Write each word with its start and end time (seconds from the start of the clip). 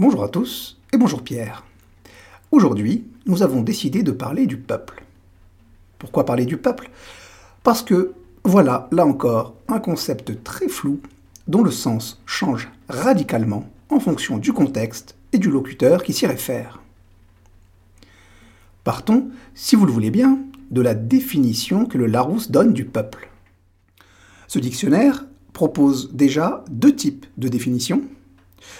Bonjour 0.00 0.22
à 0.22 0.28
tous 0.28 0.78
et 0.92 0.96
bonjour 0.96 1.24
Pierre. 1.24 1.64
Aujourd'hui, 2.52 3.04
nous 3.26 3.42
avons 3.42 3.62
décidé 3.62 4.04
de 4.04 4.12
parler 4.12 4.46
du 4.46 4.56
peuple. 4.56 5.02
Pourquoi 5.98 6.24
parler 6.24 6.46
du 6.46 6.56
peuple? 6.56 6.88
Parce 7.64 7.82
que, 7.82 8.12
voilà, 8.44 8.88
là 8.92 9.04
encore, 9.04 9.56
un 9.66 9.80
concept 9.80 10.44
très 10.44 10.68
flou 10.68 11.00
dont 11.48 11.64
le 11.64 11.72
sens 11.72 12.22
change 12.26 12.70
radicalement 12.88 13.68
en 13.88 13.98
fonction 13.98 14.38
du 14.38 14.52
contexte 14.52 15.16
et 15.32 15.38
du 15.38 15.50
locuteur 15.50 16.04
qui 16.04 16.12
s'y 16.12 16.28
réfère. 16.28 16.80
Partons, 18.84 19.30
si 19.52 19.74
vous 19.74 19.84
le 19.84 19.90
voulez 19.90 20.12
bien, 20.12 20.38
de 20.70 20.80
la 20.80 20.94
définition 20.94 21.86
que 21.86 21.98
le 21.98 22.06
Larousse 22.06 22.52
donne 22.52 22.72
du 22.72 22.84
peuple. 22.84 23.28
Ce 24.46 24.60
dictionnaire 24.60 25.24
propose 25.52 26.12
déjà 26.12 26.64
deux 26.70 26.94
types 26.94 27.26
de 27.36 27.48
définitions, 27.48 28.04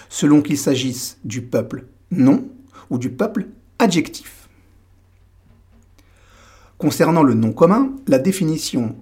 selon 0.09 0.41
qu'il 0.41 0.57
s'agisse 0.57 1.17
du 1.23 1.41
peuple 1.41 1.85
nom 2.11 2.47
ou 2.89 2.97
du 2.97 3.09
peuple 3.09 3.47
adjectif. 3.77 4.49
Concernant 6.77 7.23
le 7.23 7.33
nom 7.33 7.51
commun, 7.51 7.91
la 8.07 8.19
définition 8.19 8.95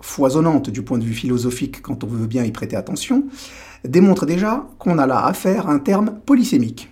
foisonnante 0.00 0.70
du 0.70 0.82
point 0.82 0.98
de 0.98 1.04
vue 1.04 1.14
philosophique 1.14 1.82
quand 1.82 2.04
on 2.04 2.06
veut 2.06 2.26
bien 2.26 2.44
y 2.44 2.52
prêter 2.52 2.76
attention, 2.76 3.26
démontre 3.84 4.26
déjà 4.26 4.66
qu'on 4.78 4.98
a 4.98 5.06
là 5.06 5.24
affaire 5.24 5.68
à 5.68 5.72
un 5.72 5.78
terme 5.78 6.20
polysémique. 6.24 6.88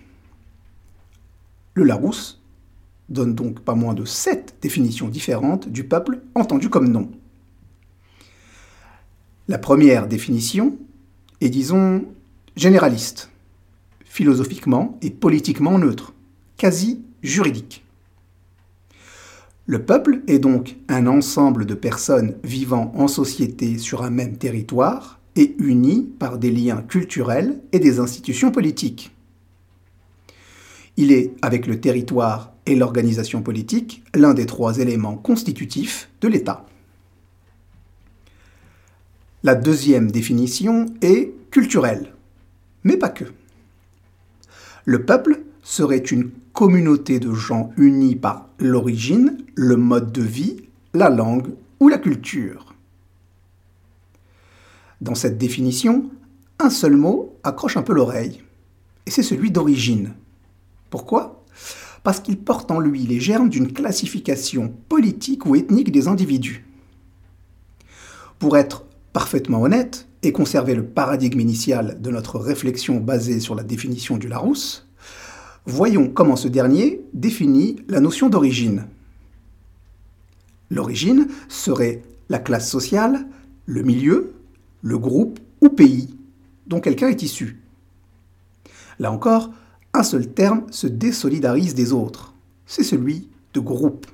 Le 1.73 1.83
Larousse 1.83 2.41
donne 3.09 3.35
donc 3.35 3.61
pas 3.61 3.75
moins 3.75 3.93
de 3.93 4.05
sept 4.05 4.55
définitions 4.61 5.07
différentes 5.07 5.69
du 5.69 5.85
peuple 5.85 6.19
entendu 6.35 6.69
comme 6.69 6.89
nom. 6.89 7.09
La 9.47 9.57
première 9.57 10.07
définition 10.07 10.77
est, 11.39 11.49
disons, 11.49 12.03
généraliste, 12.55 13.29
philosophiquement 14.17 14.97
et 15.03 15.11
politiquement 15.11 15.77
neutre, 15.77 16.11
quasi 16.57 17.03
juridique. 17.21 17.85
Le 19.67 19.85
peuple 19.85 20.21
est 20.25 20.39
donc 20.39 20.75
un 20.89 21.05
ensemble 21.05 21.67
de 21.67 21.75
personnes 21.75 22.33
vivant 22.43 22.91
en 22.95 23.07
société 23.07 23.77
sur 23.77 24.01
un 24.01 24.09
même 24.09 24.37
territoire 24.37 25.19
et 25.35 25.55
unies 25.59 26.09
par 26.17 26.39
des 26.39 26.49
liens 26.49 26.81
culturels 26.81 27.61
et 27.71 27.77
des 27.77 27.99
institutions 27.99 28.49
politiques. 28.49 29.11
Il 30.95 31.11
est, 31.11 31.35
avec 31.43 31.67
le 31.67 31.79
territoire 31.79 32.53
et 32.65 32.75
l'organisation 32.75 33.43
politique, 33.43 34.01
l'un 34.15 34.33
des 34.33 34.47
trois 34.47 34.79
éléments 34.79 35.15
constitutifs 35.15 36.09
de 36.21 36.27
l'État. 36.27 36.65
La 39.43 39.53
deuxième 39.53 40.09
définition 40.09 40.87
est 41.03 41.33
culturelle, 41.51 42.15
mais 42.83 42.97
pas 42.97 43.09
que. 43.09 43.25
Le 44.87 45.03
peuple 45.03 45.41
serait 45.63 45.97
une 45.97 46.29
communauté 46.53 47.19
de 47.19 47.33
gens 47.33 47.71
unis 47.75 48.15
par 48.15 48.47
l'origine, 48.57 49.37
le 49.53 49.75
mode 49.75 50.13
de 50.13 50.21
vie, 50.21 50.61
la 50.93 51.09
langue 51.09 51.49
ou 51.81 51.89
la 51.89 51.97
culture. 51.97 52.73
Dans 55.01 55.13
cette 55.13 55.37
définition, 55.37 56.09
un 56.59 56.69
seul 56.69 56.95
mot 56.95 57.35
accroche 57.43 57.75
un 57.75 57.81
peu 57.81 57.93
l'oreille, 57.93 58.41
et 59.05 59.11
c'est 59.11 59.23
celui 59.23 59.51
d'origine. 59.51 60.13
Pourquoi? 60.89 61.43
Parce 62.03 62.21
qu'il 62.21 62.37
porte 62.37 62.71
en 62.71 62.79
lui 62.79 63.01
les 63.01 63.19
germes 63.19 63.49
d'une 63.49 63.73
classification 63.73 64.73
politique 64.87 65.45
ou 65.45 65.57
ethnique 65.57 65.91
des 65.91 66.07
individus. 66.07 66.65
Pour 68.39 68.55
être 68.55 68.85
parfaitement 69.11 69.63
honnête 69.63 70.07
et 70.23 70.31
conserver 70.31 70.75
le 70.75 70.85
paradigme 70.85 71.39
initial 71.39 72.01
de 72.01 72.09
notre 72.09 72.39
réflexion 72.39 72.99
basée 72.99 73.39
sur 73.39 73.55
la 73.55 73.63
définition 73.63 74.17
du 74.17 74.27
Larousse, 74.27 74.86
voyons 75.67 76.07
comment 76.07 76.35
ce 76.35 76.47
dernier 76.47 77.01
définit 77.13 77.75
la 77.87 77.99
notion 77.99 78.29
d'origine. 78.29 78.87
L'origine 80.71 81.27
serait 81.47 82.01
la 82.29 82.39
classe 82.39 82.69
sociale, 82.69 83.27
le 83.65 83.83
milieu, 83.83 84.33
le 84.81 84.97
groupe 84.97 85.39
ou 85.61 85.69
pays 85.69 86.15
dont 86.65 86.79
quelqu'un 86.79 87.09
est 87.09 87.21
issu. 87.21 87.59
Là 88.99 89.11
encore, 89.11 89.51
un 89.93 90.03
seul 90.03 90.27
terme 90.27 90.63
se 90.71 90.87
désolidarise 90.87 91.75
des 91.75 91.93
autres, 91.93 92.33
c'est 92.65 92.83
celui 92.83 93.27
de 93.53 93.59
groupe. 93.59 94.07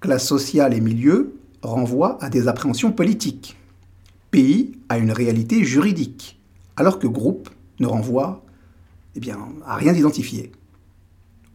Classe 0.00 0.26
sociale 0.26 0.74
et 0.74 0.80
milieu 0.80 1.34
renvoient 1.62 2.22
à 2.22 2.30
des 2.30 2.48
appréhensions 2.48 2.92
politiques 2.92 3.56
pays 4.30 4.72
à 4.88 4.98
une 4.98 5.12
réalité 5.12 5.64
juridique, 5.64 6.38
alors 6.76 6.98
que 6.98 7.06
groupe 7.06 7.48
ne 7.80 7.86
renvoie 7.86 8.44
eh 9.16 9.20
bien, 9.20 9.38
à 9.64 9.76
rien 9.76 9.92
d'identifié. 9.92 10.52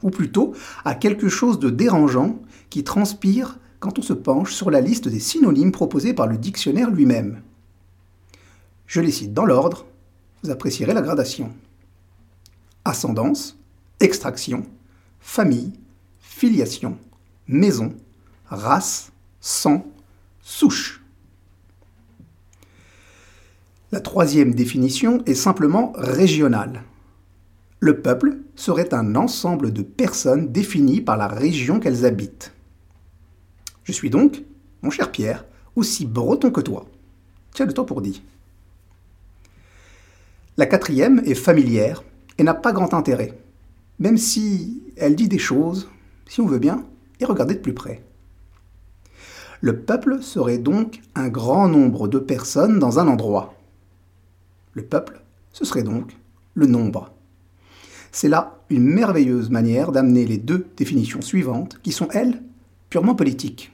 Ou 0.01 0.09
plutôt 0.09 0.53
à 0.83 0.95
quelque 0.95 1.29
chose 1.29 1.59
de 1.59 1.69
dérangeant 1.69 2.39
qui 2.71 2.83
transpire 2.83 3.59
quand 3.79 3.99
on 3.99 4.01
se 4.01 4.13
penche 4.13 4.53
sur 4.53 4.71
la 4.71 4.81
liste 4.81 5.07
des 5.07 5.19
synonymes 5.19 5.71
proposés 5.71 6.13
par 6.13 6.27
le 6.27 6.37
dictionnaire 6.37 6.89
lui-même. 6.89 7.41
Je 8.87 8.99
les 8.99 9.11
cite 9.11 9.33
dans 9.33 9.45
l'ordre, 9.45 9.85
vous 10.43 10.49
apprécierez 10.49 10.93
la 10.93 11.01
gradation. 11.01 11.51
Ascendance, 12.83 13.57
extraction, 13.99 14.65
famille, 15.19 15.73
filiation, 16.19 16.97
maison, 17.47 17.93
race, 18.47 19.11
sang, 19.39 19.85
souche. 20.41 21.03
La 23.91 23.99
troisième 23.99 24.55
définition 24.55 25.23
est 25.25 25.35
simplement 25.35 25.93
régionale. 25.95 26.83
Le 27.83 27.99
peuple 27.99 28.37
serait 28.55 28.93
un 28.93 29.15
ensemble 29.15 29.73
de 29.73 29.81
personnes 29.81 30.51
définies 30.51 31.01
par 31.01 31.17
la 31.17 31.27
région 31.27 31.79
qu'elles 31.79 32.05
habitent. 32.05 32.53
Je 33.83 33.91
suis 33.91 34.11
donc, 34.11 34.43
mon 34.83 34.91
cher 34.91 35.11
Pierre, 35.11 35.45
aussi 35.75 36.05
breton 36.05 36.51
que 36.51 36.61
toi. 36.61 36.85
Tiens 37.55 37.65
le 37.65 37.73
temps 37.73 37.83
pour 37.83 38.03
dit. 38.03 38.21
La 40.57 40.67
quatrième 40.67 41.23
est 41.25 41.33
familière 41.33 42.03
et 42.37 42.43
n'a 42.43 42.53
pas 42.53 42.71
grand 42.71 42.93
intérêt, 42.93 43.35
même 43.97 44.17
si 44.17 44.83
elle 44.95 45.15
dit 45.15 45.27
des 45.27 45.39
choses, 45.39 45.89
si 46.27 46.39
on 46.39 46.45
veut 46.45 46.59
bien, 46.59 46.85
et 47.19 47.25
regarder 47.25 47.55
de 47.55 47.61
plus 47.61 47.73
près. 47.73 48.03
Le 49.59 49.79
peuple 49.79 50.21
serait 50.21 50.59
donc 50.59 51.01
un 51.15 51.29
grand 51.29 51.67
nombre 51.67 52.07
de 52.07 52.19
personnes 52.19 52.77
dans 52.77 52.99
un 52.99 53.07
endroit. 53.07 53.55
Le 54.73 54.83
peuple, 54.83 55.23
ce 55.51 55.65
serait 55.65 55.81
donc 55.81 56.15
le 56.53 56.67
nombre. 56.67 57.11
C'est 58.11 58.29
là 58.29 58.59
une 58.69 58.85
merveilleuse 58.85 59.49
manière 59.49 59.91
d'amener 59.91 60.25
les 60.25 60.37
deux 60.37 60.67
définitions 60.75 61.21
suivantes, 61.21 61.79
qui 61.81 61.91
sont, 61.91 62.07
elles, 62.11 62.41
purement 62.89 63.15
politiques. 63.15 63.71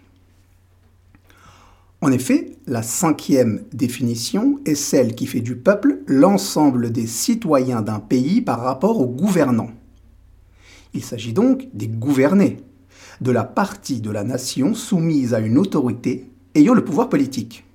En 2.02 2.12
effet, 2.12 2.52
la 2.68 2.84
cinquième 2.84 3.64
définition 3.74 4.60
est 4.66 4.76
celle 4.76 5.16
qui 5.16 5.26
fait 5.26 5.42
du 5.42 5.56
peuple 5.56 6.00
l'ensemble 6.06 6.92
des 6.92 7.08
citoyens 7.08 7.82
d'un 7.82 8.00
pays 8.00 8.42
par 8.42 8.62
rapport 8.62 9.00
aux 9.02 9.08
gouvernants. 9.08 9.72
Il 10.94 11.04
s'agit 11.04 11.34
donc 11.34 11.68
des 11.74 11.88
gouvernés, 11.88 12.58
de 13.22 13.32
la 13.32 13.44
partie 13.44 14.00
de 14.00 14.12
la 14.12 14.24
nation 14.24 14.76
soumise 14.76 15.34
à 15.34 15.40
une 15.40 15.58
autorité 15.58 16.30
ayant 16.54 16.76
le 16.76 16.86
pouvoir 16.86 17.10
politique. 17.10 17.67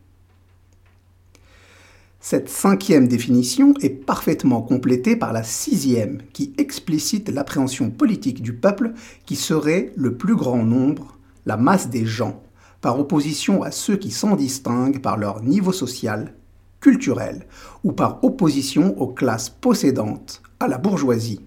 Cette 2.24 2.48
cinquième 2.48 3.08
définition 3.08 3.74
est 3.82 3.90
parfaitement 3.90 4.62
complétée 4.62 5.16
par 5.16 5.32
la 5.32 5.42
sixième, 5.42 6.22
qui 6.32 6.54
explicite 6.56 7.28
l'appréhension 7.28 7.90
politique 7.90 8.42
du 8.42 8.52
peuple 8.52 8.92
qui 9.26 9.34
serait 9.34 9.92
le 9.96 10.16
plus 10.16 10.36
grand 10.36 10.62
nombre, 10.62 11.18
la 11.46 11.56
masse 11.56 11.90
des 11.90 12.06
gens, 12.06 12.40
par 12.80 13.00
opposition 13.00 13.64
à 13.64 13.72
ceux 13.72 13.96
qui 13.96 14.12
s'en 14.12 14.36
distinguent 14.36 15.02
par 15.02 15.16
leur 15.16 15.42
niveau 15.42 15.72
social, 15.72 16.32
culturel, 16.80 17.44
ou 17.82 17.90
par 17.90 18.22
opposition 18.22 18.96
aux 19.00 19.08
classes 19.08 19.50
possédantes, 19.50 20.42
à 20.60 20.68
la 20.68 20.78
bourgeoisie. 20.78 21.40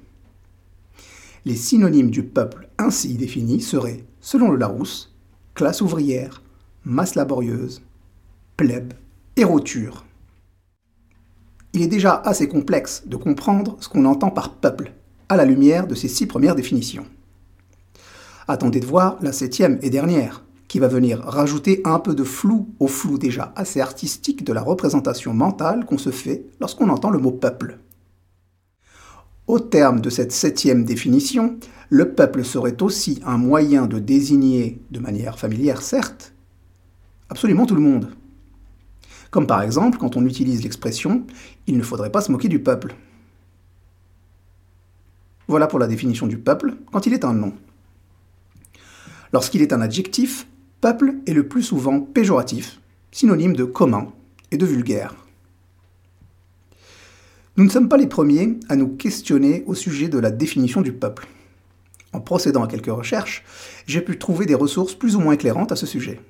Les 1.45 1.56
synonymes 1.56 2.12
du 2.12 2.24
peuple 2.24 2.68
ainsi 2.77 3.13
définis 3.13 3.62
seraient, 3.62 4.04
selon 4.19 4.51
le 4.51 4.57
Larousse, 4.57 5.16
classe 5.54 5.80
ouvrière, 5.80 6.44
masse 6.83 7.16
laborieuse, 7.16 7.81
plèbe 8.57 8.94
et 9.38 9.45
roture 9.45 10.05
il 11.75 11.81
est 11.81 11.88
déjà 11.88 12.16
assez 12.24 12.48
complexe 12.48 13.04
de 13.06 13.18
comprendre 13.18 13.75
ce 13.81 13.89
qu'on 13.89 14.06
entend 14.06 14.31
par 14.31 14.54
peuple, 14.54 14.94
à 15.27 15.36
la 15.36 15.44
lumière 15.44 15.88
de 15.88 15.94
ces 15.94 16.07
six 16.07 16.25
premières 16.25 16.56
définitions. 16.56 17.06
Attendez 18.48 18.80
de 18.80 18.86
voir 18.86 19.18
la 19.22 19.33
septième 19.33 19.77
et 19.81 19.89
dernière, 19.89 20.45
qui 20.69 20.80
va 20.80 20.88
venir 20.88 21.19
rajouter 21.19 21.81
un 21.83 22.00
peu 22.00 22.16
de 22.16 22.24
flou 22.24 22.69
au 22.80 22.88
flou 22.88 23.18
déjà 23.18 23.51
assez 23.57 23.81
artistique 23.81 24.45
de 24.45 24.54
la 24.54 24.62
représentation 24.62 25.33
mentale 25.33 25.86
qu'on 25.86 25.98
se 25.98 26.12
fait 26.12 26.45
lorsqu'on 26.62 26.88
entend 26.88 27.10
le 27.10 27.19
mot 27.19 27.31
peuple. 27.31 27.80
Au 29.48 29.60
terme 29.60 30.00
de 30.00 30.10
cette 30.10 30.31
septième 30.31 30.86
définition, 30.86 31.60
le 31.89 32.13
peuple 32.13 32.45
serait 32.45 32.81
aussi 32.81 33.19
un 33.25 33.38
moyen 33.38 33.86
de 33.86 34.00
désigner, 34.00 34.80
de 34.92 35.00
manière 35.00 35.38
familière 35.38 35.81
certes, 35.81 36.33
absolument 37.30 37.66
tout 37.66 37.75
le 37.75 37.81
monde. 37.81 38.12
Comme 39.30 39.48
par 39.48 39.62
exemple 39.62 39.98
quand 39.98 40.16
on 40.16 40.25
utilise 40.25 40.63
l'expression⁇ 40.63 41.16
il 41.67 41.77
ne 41.77 41.83
faudrait 41.83 42.12
pas 42.12 42.21
se 42.21 42.31
moquer 42.31 42.47
du 42.47 42.59
peuple⁇ 42.59 42.89
Voilà 45.47 45.67
pour 45.67 45.79
la 45.79 45.88
définition 45.88 46.27
du 46.27 46.38
peuple 46.38 46.75
quand 46.91 47.06
il 47.06 47.13
est 47.13 47.25
un 47.25 47.33
nom. 47.33 47.53
Lorsqu'il 49.33 49.62
est 49.62 49.73
un 49.73 49.81
adjectif, 49.81 50.47
peuple 50.81 51.15
est 51.27 51.33
le 51.33 51.47
plus 51.47 51.63
souvent 51.63 52.00
péjoratif, 52.00 52.79
synonyme 53.12 53.56
de 53.56 53.65
commun 53.65 54.12
et 54.51 54.57
de 54.57 54.65
vulgaire. 54.65 55.15
Nous 57.57 57.63
ne 57.63 57.69
sommes 57.69 57.89
pas 57.89 57.97
les 57.97 58.07
premiers 58.07 58.59
à 58.69 58.75
nous 58.75 58.89
questionner 58.89 59.63
au 59.65 59.75
sujet 59.75 60.09
de 60.09 60.19
la 60.19 60.29
définition 60.29 60.81
du 60.81 60.91
peuple. 60.91 61.27
En 62.12 62.19
procédant 62.19 62.63
à 62.63 62.67
quelques 62.67 62.88
recherches, 62.88 63.44
j'ai 63.88 64.01
pu 64.01 64.17
trouver 64.17 64.45
des 64.45 64.56
ressources 64.56 64.94
plus 64.94 65.15
ou 65.15 65.19
moins 65.19 65.33
éclairantes 65.33 65.71
à 65.71 65.75
ce 65.75 65.85
sujet. 65.85 66.21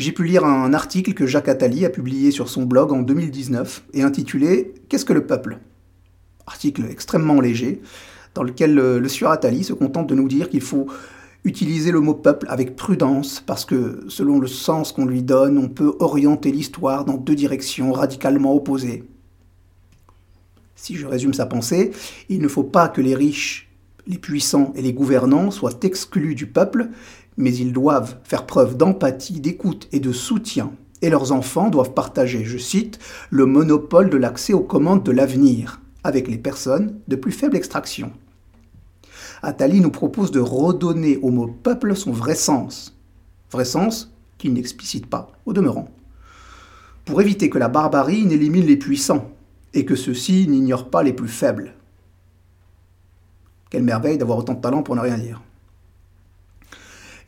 J'ai 0.00 0.12
pu 0.12 0.24
lire 0.24 0.46
un 0.46 0.72
article 0.72 1.12
que 1.12 1.26
Jacques 1.26 1.50
Attali 1.50 1.84
a 1.84 1.90
publié 1.90 2.30
sur 2.30 2.48
son 2.48 2.62
blog 2.62 2.90
en 2.90 3.02
2019 3.02 3.84
et 3.92 4.00
intitulé 4.00 4.72
Qu'est-ce 4.88 5.04
que 5.04 5.12
le 5.12 5.26
peuple? 5.26 5.58
Article 6.46 6.86
extrêmement 6.88 7.38
léger, 7.38 7.82
dans 8.32 8.42
lequel 8.42 8.74
le, 8.74 9.08
sieur 9.08 9.30
Attali 9.30 9.62
se 9.62 9.74
contente 9.74 10.06
de 10.06 10.14
nous 10.14 10.26
dire 10.26 10.48
qu'il 10.48 10.62
faut 10.62 10.86
utiliser 11.44 11.92
le 11.92 12.00
mot 12.00 12.14
peuple 12.14 12.46
avec 12.48 12.76
prudence, 12.76 13.42
parce 13.44 13.66
que 13.66 14.02
selon 14.08 14.38
le 14.38 14.46
sens 14.46 14.92
qu'on 14.92 15.04
lui 15.04 15.22
donne, 15.22 15.58
on 15.58 15.68
peut 15.68 15.94
orienter 15.98 16.50
l'histoire 16.50 17.04
dans 17.04 17.18
deux 17.18 17.34
directions 17.34 17.92
radicalement 17.92 18.54
opposées. 18.54 19.04
Si 20.76 20.96
je 20.96 21.06
résume 21.06 21.34
sa 21.34 21.44
pensée, 21.44 21.90
il 22.30 22.40
ne 22.40 22.48
faut 22.48 22.64
pas 22.64 22.88
que 22.88 23.02
les 23.02 23.14
riches, 23.14 23.68
les 24.06 24.16
puissants 24.16 24.72
et 24.74 24.80
les 24.80 24.94
gouvernants 24.94 25.50
soient 25.50 25.78
exclus 25.82 26.34
du 26.34 26.46
peuple, 26.46 26.88
mais 27.36 27.54
ils 27.54 27.72
doivent 27.72 28.16
faire 28.24 28.46
preuve 28.46 28.76
d'empathie, 28.76 29.40
d'écoute 29.40 29.88
et 29.92 30.00
de 30.00 30.12
soutien, 30.12 30.72
et 31.02 31.10
leurs 31.10 31.32
enfants 31.32 31.70
doivent 31.70 31.94
partager, 31.94 32.44
je 32.44 32.58
cite, 32.58 32.98
le 33.30 33.46
monopole 33.46 34.10
de 34.10 34.16
l'accès 34.16 34.52
aux 34.52 34.60
commandes 34.60 35.02
de 35.02 35.12
l'avenir 35.12 35.80
avec 36.04 36.28
les 36.28 36.38
personnes 36.38 36.98
de 37.08 37.16
plus 37.16 37.32
faible 37.32 37.56
extraction. 37.56 38.12
Attali 39.42 39.80
nous 39.80 39.90
propose 39.90 40.30
de 40.30 40.40
redonner 40.40 41.16
au 41.18 41.30
mot 41.30 41.46
peuple 41.46 41.96
son 41.96 42.12
vrai 42.12 42.34
sens, 42.34 42.96
vrai 43.50 43.64
sens 43.64 44.12
qu'il 44.38 44.52
n'explicite 44.52 45.06
pas 45.06 45.32
au 45.46 45.52
demeurant, 45.52 45.88
pour 47.04 47.20
éviter 47.20 47.50
que 47.50 47.58
la 47.58 47.68
barbarie 47.68 48.24
n'élimine 48.26 48.66
les 48.66 48.76
puissants 48.76 49.30
et 49.72 49.84
que 49.84 49.96
ceux-ci 49.96 50.46
n'ignorent 50.48 50.90
pas 50.90 51.02
les 51.02 51.12
plus 51.12 51.28
faibles. 51.28 51.74
Quelle 53.70 53.84
merveille 53.84 54.18
d'avoir 54.18 54.38
autant 54.38 54.54
de 54.54 54.60
talent 54.60 54.82
pour 54.82 54.96
ne 54.96 55.00
rien 55.00 55.16
dire. 55.16 55.40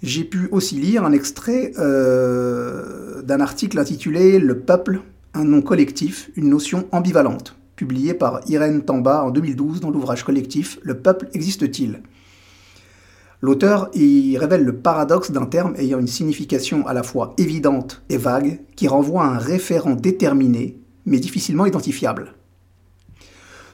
J'ai 0.03 0.25
pu 0.25 0.49
aussi 0.51 0.77
lire 0.77 1.05
un 1.05 1.13
extrait 1.13 1.73
euh, 1.79 3.23
d'un 3.23 3.41
article 3.41 3.79
intitulé 3.79 4.41
Le 4.41 4.59
peuple, 4.59 5.01
un 5.33 5.45
nom 5.45 5.63
collectif, 5.63 6.31
une 6.35 6.49
notion 6.49 6.89
ambivalente, 6.91 7.57
publié 7.77 8.13
par 8.13 8.41
Irène 8.49 8.83
Tamba 8.83 9.23
en 9.23 9.31
2012 9.31 9.81
dans 9.81 9.91
l'ouvrage 9.91 10.25
collectif 10.25 10.81
Le 10.83 10.99
peuple 10.99 11.29
existe-t-il? 11.35 12.03
L'auteur 13.41 13.91
y 13.95 14.37
révèle 14.39 14.65
le 14.65 14.77
paradoxe 14.77 15.31
d'un 15.31 15.47
terme 15.47 15.75
ayant 15.77 16.01
une 16.01 16.09
signification 16.09 16.87
à 16.87 16.95
la 16.95 17.05
fois 17.05 17.35
évidente 17.39 18.03
et 18.09 18.17
vague, 18.17 18.61
qui 18.75 18.89
renvoie 18.89 19.25
à 19.25 19.29
un 19.29 19.39
référent 19.39 19.95
déterminé 19.95 20.79
mais 21.07 21.19
difficilement 21.19 21.67
identifiable. 21.67 22.35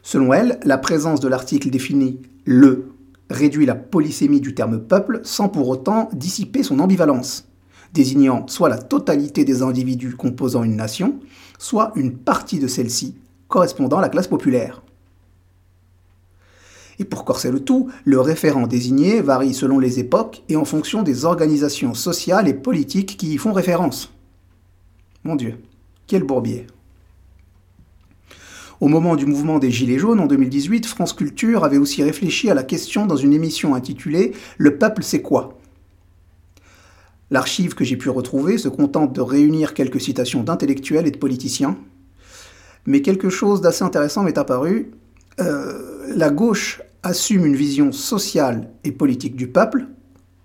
Selon 0.02 0.32
elle, 0.32 0.58
la 0.64 0.78
présence 0.78 1.20
de 1.20 1.28
l'article 1.28 1.70
défini 1.70 2.20
le 2.44 2.92
réduit 3.30 3.66
la 3.66 3.74
polysémie 3.74 4.40
du 4.40 4.54
terme 4.54 4.80
peuple 4.80 5.20
sans 5.22 5.48
pour 5.48 5.68
autant 5.68 6.08
dissiper 6.12 6.62
son 6.62 6.78
ambivalence, 6.80 7.48
désignant 7.92 8.46
soit 8.48 8.68
la 8.68 8.78
totalité 8.78 9.44
des 9.44 9.62
individus 9.62 10.16
composant 10.16 10.64
une 10.64 10.76
nation, 10.76 11.20
soit 11.58 11.92
une 11.96 12.16
partie 12.16 12.58
de 12.58 12.66
celle-ci 12.66 13.16
correspondant 13.48 13.98
à 13.98 14.02
la 14.02 14.08
classe 14.08 14.28
populaire. 14.28 14.82
Et 16.98 17.04
pour 17.04 17.24
corser 17.24 17.50
le 17.50 17.60
tout, 17.60 17.90
le 18.04 18.20
référent 18.20 18.66
désigné 18.66 19.20
varie 19.20 19.54
selon 19.54 19.78
les 19.78 20.00
époques 20.00 20.42
et 20.48 20.56
en 20.56 20.64
fonction 20.64 21.02
des 21.02 21.24
organisations 21.24 21.94
sociales 21.94 22.48
et 22.48 22.54
politiques 22.54 23.16
qui 23.16 23.34
y 23.34 23.38
font 23.38 23.52
référence. 23.52 24.12
Mon 25.22 25.36
Dieu, 25.36 25.58
quel 26.06 26.24
bourbier. 26.24 26.66
Au 28.80 28.86
moment 28.86 29.16
du 29.16 29.26
mouvement 29.26 29.58
des 29.58 29.72
Gilets 29.72 29.98
jaunes 29.98 30.20
en 30.20 30.26
2018, 30.26 30.86
France 30.86 31.12
Culture 31.12 31.64
avait 31.64 31.78
aussi 31.78 32.04
réfléchi 32.04 32.48
à 32.48 32.54
la 32.54 32.62
question 32.62 33.06
dans 33.06 33.16
une 33.16 33.32
émission 33.32 33.74
intitulée 33.74 34.32
Le 34.56 34.78
peuple 34.78 35.02
c'est 35.02 35.20
quoi? 35.20 35.58
L'archive 37.30 37.74
que 37.74 37.84
j'ai 37.84 37.96
pu 37.96 38.08
retrouver 38.08 38.56
se 38.56 38.68
contente 38.68 39.12
de 39.12 39.20
réunir 39.20 39.74
quelques 39.74 40.00
citations 40.00 40.44
d'intellectuels 40.44 41.08
et 41.08 41.10
de 41.10 41.18
politiciens, 41.18 41.76
mais 42.86 43.02
quelque 43.02 43.30
chose 43.30 43.60
d'assez 43.60 43.82
intéressant 43.82 44.22
m'est 44.22 44.38
apparu. 44.38 44.92
Euh, 45.40 46.14
la 46.14 46.30
gauche 46.30 46.80
assume 47.02 47.46
une 47.46 47.56
vision 47.56 47.90
sociale 47.90 48.70
et 48.84 48.92
politique 48.92 49.34
du 49.34 49.48
peuple, 49.48 49.88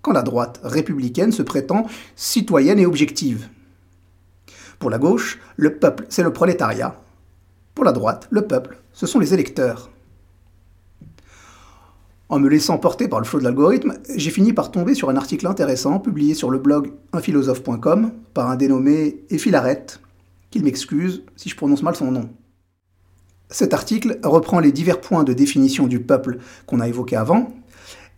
quand 0.02 0.12
la 0.12 0.24
droite 0.24 0.60
républicaine 0.64 1.32
se 1.32 1.44
prétend 1.44 1.86
citoyenne 2.16 2.80
et 2.80 2.86
objective. 2.86 3.48
Pour 4.80 4.90
la 4.90 4.98
gauche, 4.98 5.40
le 5.56 5.78
peuple, 5.78 6.06
c'est 6.10 6.24
le 6.24 6.34
prolétariat, 6.34 7.03
pour 7.76 7.86
la 7.86 7.92
droite, 7.92 8.28
le 8.30 8.44
peuple, 8.44 8.78
ce 8.94 9.08
sont 9.08 9.20
les 9.20 9.34
électeurs. 9.34 9.90
En 12.30 12.40
me 12.40 12.50
laissant 12.50 12.78
porter 12.78 13.08
par 13.08 13.20
le 13.20 13.26
flot 13.26 13.40
de 13.40 13.44
l'algorithme, 13.44 13.94
j'ai 14.16 14.32
fini 14.32 14.54
par 14.54 14.72
tomber 14.72 14.96
sur 14.96 15.10
un 15.10 15.18
article 15.18 15.46
intéressant 15.46 16.00
publié 16.00 16.34
sur 16.34 16.50
le 16.50 16.58
blog 16.58 16.92
unphilosophe.com 17.12 18.12
par 18.34 18.50
un 18.50 18.56
dénommé 18.56 19.24
Effilaret, 19.30 19.86
qu'il 20.50 20.64
m'excuse 20.64 21.24
si 21.36 21.50
je 21.50 21.56
prononce 21.56 21.84
mal 21.84 21.96
son 21.96 22.12
nom. 22.12 22.30
Cet 23.50 23.74
article 23.74 24.20
reprend 24.24 24.60
les 24.60 24.72
divers 24.72 25.00
points 25.00 25.24
de 25.24 25.34
définition 25.34 25.86
du 25.86 26.00
peuple 26.00 26.40
qu'on 26.66 26.80
a 26.80 26.88
évoqués 26.88 27.18
avant 27.18 27.54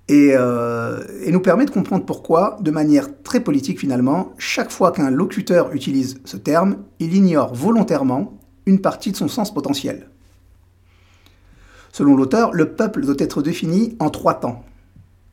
et, 0.08 0.32
euh, 0.34 1.04
et, 1.24 1.32
nous 1.32 1.42
permet 1.42 1.66
de 1.66 1.72
comprendre 1.72 2.06
pourquoi, 2.06 2.58
de 2.62 2.72
manière 2.72 3.10
très 3.24 3.40
politique 3.40 3.80
finalement, 3.80 4.34
chaque 4.38 4.72
fois 4.72 4.92
qu'un 4.92 5.10
locuteur 5.10 5.74
utilise 5.74 6.22
ce 6.26 6.38
terme, 6.38 6.78
il 7.00 7.16
ignore 7.16 7.54
volontairement 7.56 8.38
une 8.66 8.82
partie 8.82 9.12
de 9.12 9.18
son 9.18 9.28
sens 9.28 9.54
potentiel. 9.54 10.10
Selon 11.92 12.16
l'auteur, 12.16 12.54
le 12.54 12.74
peuple 12.74 13.06
doit 13.06 13.16
être 13.20 13.42
défini 13.42 13.96
en 14.00 14.10
trois 14.10 14.34
temps. 14.36 14.66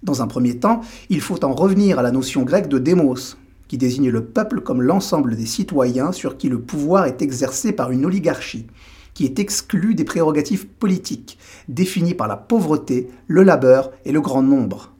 Dans 0.02 0.22
un 0.22 0.26
premier 0.26 0.58
temps, 0.58 0.80
il 1.10 1.20
faut 1.20 1.44
en 1.44 1.54
revenir 1.54 1.98
à 1.98 2.02
la 2.02 2.10
notion 2.10 2.42
grecque 2.42 2.68
de 2.68 2.78
démos, 2.78 3.36
qui 3.68 3.78
désigne 3.78 4.10
le 4.10 4.24
peuple 4.24 4.60
comme 4.60 4.82
l'ensemble 4.82 5.34
des 5.34 5.46
citoyens 5.46 6.12
sur 6.12 6.36
qui 6.36 6.48
le 6.48 6.60
pouvoir 6.60 7.06
est 7.06 7.22
exercé 7.22 7.72
par 7.72 7.90
une 7.90 8.04
oligarchie, 8.04 8.66
qui 9.14 9.24
est 9.24 9.38
exclue 9.38 9.94
des 9.94 10.04
prérogatives 10.04 10.66
politiques, 10.66 11.38
définies 11.68 12.14
par 12.14 12.28
la 12.28 12.36
pauvreté, 12.36 13.08
le 13.26 13.42
labeur 13.42 13.90
et 14.04 14.12
le 14.12 14.20
grand 14.20 14.42
nombre. 14.42 14.92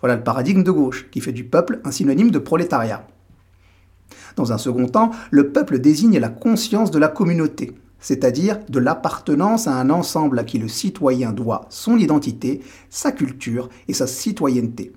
Voilà 0.00 0.16
le 0.16 0.22
paradigme 0.22 0.62
de 0.62 0.70
gauche, 0.70 1.08
qui 1.10 1.20
fait 1.20 1.32
du 1.32 1.44
peuple 1.44 1.80
un 1.84 1.90
synonyme 1.90 2.30
de 2.30 2.38
prolétariat. 2.38 3.06
Dans 4.36 4.52
un 4.52 4.58
second 4.58 4.86
temps, 4.86 5.10
le 5.30 5.50
peuple 5.50 5.78
désigne 5.78 6.18
la 6.18 6.28
conscience 6.28 6.90
de 6.90 6.98
la 6.98 7.08
communauté, 7.08 7.74
c'est-à-dire 7.98 8.58
de 8.68 8.78
l'appartenance 8.78 9.66
à 9.66 9.74
un 9.74 9.90
ensemble 9.90 10.38
à 10.38 10.44
qui 10.44 10.58
le 10.58 10.68
citoyen 10.68 11.32
doit 11.32 11.66
son 11.70 11.98
identité, 11.98 12.60
sa 12.88 13.12
culture 13.12 13.68
et 13.88 13.94
sa 13.94 14.06
citoyenneté. 14.06 14.92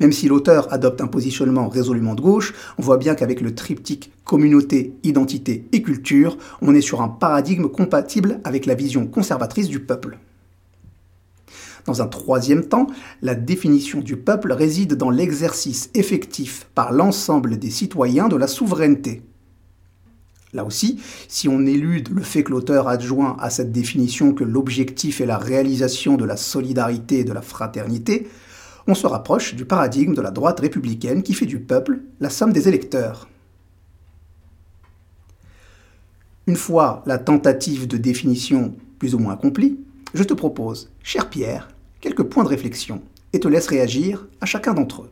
Même 0.00 0.12
si 0.12 0.28
l'auteur 0.28 0.72
adopte 0.72 1.00
un 1.00 1.06
positionnement 1.06 1.68
résolument 1.68 2.14
de 2.14 2.22
gauche, 2.22 2.54
on 2.78 2.82
voit 2.82 2.96
bien 2.96 3.14
qu'avec 3.14 3.40
le 3.40 3.54
triptyque 3.54 4.12
communauté, 4.24 4.94
identité 5.02 5.66
et 5.72 5.82
culture, 5.82 6.38
on 6.62 6.74
est 6.74 6.80
sur 6.80 7.02
un 7.02 7.08
paradigme 7.08 7.68
compatible 7.68 8.40
avec 8.44 8.66
la 8.66 8.74
vision 8.74 9.06
conservatrice 9.06 9.68
du 9.68 9.80
peuple. 9.80 10.18
Dans 11.86 12.00
un 12.00 12.06
troisième 12.06 12.66
temps, 12.66 12.86
la 13.20 13.34
définition 13.34 14.00
du 14.00 14.16
peuple 14.16 14.52
réside 14.52 14.94
dans 14.94 15.10
l'exercice 15.10 15.90
effectif 15.94 16.66
par 16.74 16.92
l'ensemble 16.92 17.58
des 17.58 17.70
citoyens 17.70 18.28
de 18.28 18.36
la 18.36 18.46
souveraineté. 18.46 19.22
Là 20.54 20.64
aussi, 20.64 21.00
si 21.28 21.48
on 21.48 21.66
élude 21.66 22.10
le 22.10 22.22
fait 22.22 22.44
que 22.44 22.52
l'auteur 22.52 22.88
adjoint 22.88 23.36
à 23.40 23.50
cette 23.50 23.72
définition 23.72 24.32
que 24.32 24.44
l'objectif 24.44 25.20
est 25.20 25.26
la 25.26 25.36
réalisation 25.36 26.16
de 26.16 26.24
la 26.24 26.36
solidarité 26.36 27.18
et 27.18 27.24
de 27.24 27.32
la 27.32 27.42
fraternité, 27.42 28.28
on 28.86 28.94
se 28.94 29.06
rapproche 29.06 29.54
du 29.54 29.64
paradigme 29.64 30.14
de 30.14 30.20
la 30.22 30.30
droite 30.30 30.60
républicaine 30.60 31.22
qui 31.22 31.34
fait 31.34 31.46
du 31.46 31.58
peuple 31.58 32.00
la 32.20 32.30
somme 32.30 32.52
des 32.52 32.68
électeurs. 32.68 33.28
Une 36.46 36.56
fois 36.56 37.02
la 37.04 37.18
tentative 37.18 37.88
de 37.88 37.96
définition 37.96 38.74
plus 38.98 39.14
ou 39.14 39.18
moins 39.18 39.34
accomplie, 39.34 39.80
je 40.12 40.22
te 40.22 40.34
propose, 40.34 40.90
cher 41.02 41.28
Pierre, 41.28 41.73
quelques 42.04 42.24
points 42.24 42.44
de 42.44 42.50
réflexion 42.50 43.00
et 43.32 43.40
te 43.40 43.48
laisse 43.48 43.66
réagir 43.66 44.28
à 44.42 44.44
chacun 44.44 44.74
d'entre 44.74 45.04
eux. 45.04 45.10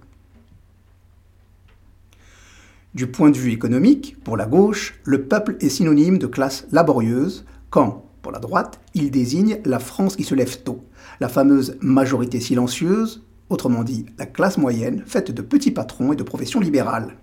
Du 2.92 3.06
point 3.06 3.30
de 3.30 3.38
vue 3.38 3.50
économique, 3.50 4.22
pour 4.22 4.36
la 4.36 4.44
gauche, 4.44 5.00
le 5.04 5.22
peuple 5.22 5.56
est 5.60 5.70
synonyme 5.70 6.18
de 6.18 6.26
classe 6.26 6.66
laborieuse, 6.70 7.46
quand, 7.70 8.04
pour 8.20 8.30
la 8.30 8.40
droite, 8.40 8.78
il 8.92 9.10
désigne 9.10 9.58
la 9.64 9.78
France 9.78 10.16
qui 10.16 10.24
se 10.24 10.34
lève 10.34 10.62
tôt, 10.64 10.84
la 11.18 11.30
fameuse 11.30 11.78
majorité 11.80 12.40
silencieuse, 12.40 13.24
autrement 13.48 13.84
dit 13.84 14.04
la 14.18 14.26
classe 14.26 14.58
moyenne, 14.58 15.02
faite 15.06 15.30
de 15.30 15.40
petits 15.40 15.70
patrons 15.70 16.12
et 16.12 16.16
de 16.16 16.22
professions 16.22 16.60
libérales. 16.60 17.16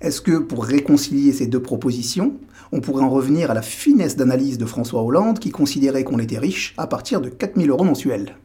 Est-ce 0.00 0.20
que 0.20 0.38
pour 0.38 0.64
réconcilier 0.64 1.32
ces 1.32 1.46
deux 1.46 1.62
propositions, 1.62 2.34
on 2.72 2.80
pourrait 2.80 3.04
en 3.04 3.10
revenir 3.10 3.50
à 3.50 3.54
la 3.54 3.62
finesse 3.62 4.16
d'analyse 4.16 4.58
de 4.58 4.66
François 4.66 5.02
Hollande 5.02 5.38
qui 5.38 5.50
considérait 5.50 6.04
qu'on 6.04 6.18
était 6.18 6.38
riche 6.38 6.74
à 6.76 6.86
partir 6.86 7.20
de 7.20 7.28
4000 7.28 7.70
euros 7.70 7.84
mensuels? 7.84 8.36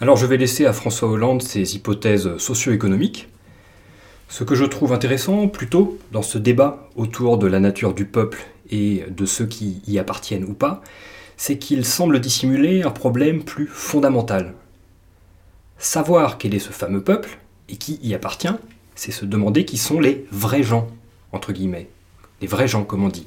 Alors 0.00 0.16
je 0.16 0.26
vais 0.26 0.36
laisser 0.36 0.66
à 0.66 0.72
François 0.72 1.08
Hollande 1.08 1.42
ses 1.42 1.76
hypothèses 1.76 2.36
socio-économiques. 2.36 3.28
Ce 4.28 4.42
que 4.42 4.54
je 4.54 4.64
trouve 4.64 4.92
intéressant 4.92 5.48
plutôt 5.48 5.98
dans 6.12 6.22
ce 6.22 6.38
débat 6.38 6.88
autour 6.96 7.38
de 7.38 7.46
la 7.46 7.60
nature 7.60 7.94
du 7.94 8.04
peuple 8.04 8.44
et 8.70 9.04
de 9.08 9.24
ceux 9.26 9.46
qui 9.46 9.80
y 9.86 9.98
appartiennent 9.98 10.44
ou 10.44 10.54
pas, 10.54 10.82
c'est 11.36 11.58
qu'il 11.58 11.84
semble 11.84 12.20
dissimuler 12.20 12.82
un 12.82 12.90
problème 12.90 13.44
plus 13.44 13.66
fondamental. 13.66 14.54
Savoir 15.78 16.38
quel 16.38 16.54
est 16.54 16.60
ce 16.60 16.70
fameux 16.70 17.02
peuple 17.02 17.38
et 17.68 17.76
qui 17.76 17.98
y 18.02 18.14
appartient, 18.14 18.54
c'est 18.94 19.12
se 19.12 19.24
demander 19.24 19.64
qui 19.64 19.78
sont 19.78 20.00
les 20.00 20.26
vrais 20.30 20.62
gens, 20.62 20.88
entre 21.32 21.52
guillemets. 21.52 21.88
Les 22.40 22.46
vrais 22.46 22.68
gens, 22.68 22.84
comme 22.84 23.04
on 23.04 23.08
dit. 23.08 23.26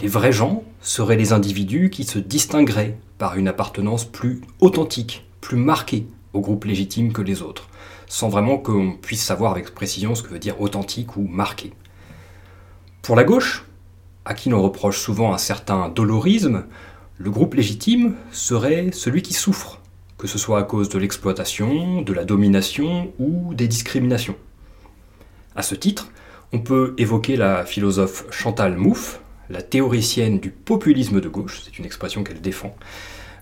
Les 0.00 0.08
vrais 0.08 0.32
gens 0.32 0.62
seraient 0.80 1.16
les 1.16 1.32
individus 1.32 1.90
qui 1.90 2.04
se 2.04 2.18
distingueraient 2.18 2.98
par 3.18 3.36
une 3.36 3.48
appartenance 3.48 4.04
plus 4.04 4.42
authentique, 4.60 5.24
plus 5.40 5.56
marquée 5.56 6.06
au 6.32 6.40
groupe 6.40 6.64
légitime 6.64 7.12
que 7.12 7.22
les 7.22 7.42
autres, 7.42 7.68
sans 8.06 8.28
vraiment 8.28 8.58
qu'on 8.58 8.92
puisse 8.92 9.22
savoir 9.22 9.52
avec 9.52 9.74
précision 9.74 10.14
ce 10.14 10.22
que 10.22 10.28
veut 10.28 10.38
dire 10.38 10.60
authentique 10.60 11.16
ou 11.16 11.22
marqué. 11.22 11.72
Pour 13.02 13.16
la 13.16 13.24
gauche, 13.24 13.64
à 14.24 14.34
qui 14.34 14.50
l'on 14.50 14.62
reproche 14.62 14.98
souvent 14.98 15.32
un 15.32 15.38
certain 15.38 15.88
dolorisme, 15.88 16.64
le 17.18 17.30
groupe 17.30 17.54
légitime 17.54 18.16
serait 18.32 18.90
celui 18.92 19.22
qui 19.22 19.32
souffre, 19.32 19.80
que 20.18 20.26
ce 20.26 20.38
soit 20.38 20.58
à 20.58 20.62
cause 20.62 20.88
de 20.88 20.98
l'exploitation, 20.98 22.02
de 22.02 22.12
la 22.12 22.24
domination 22.24 23.12
ou 23.18 23.54
des 23.54 23.68
discriminations. 23.68 24.36
À 25.56 25.62
ce 25.62 25.74
titre, 25.74 26.10
on 26.52 26.58
peut 26.58 26.94
évoquer 26.98 27.36
la 27.36 27.64
philosophe 27.64 28.26
Chantal 28.30 28.76
Mouffe, 28.76 29.20
la 29.48 29.62
théoricienne 29.62 30.38
du 30.38 30.50
populisme 30.50 31.20
de 31.20 31.28
gauche, 31.28 31.62
c'est 31.64 31.78
une 31.78 31.86
expression 31.86 32.22
qu'elle 32.24 32.42
défend. 32.42 32.76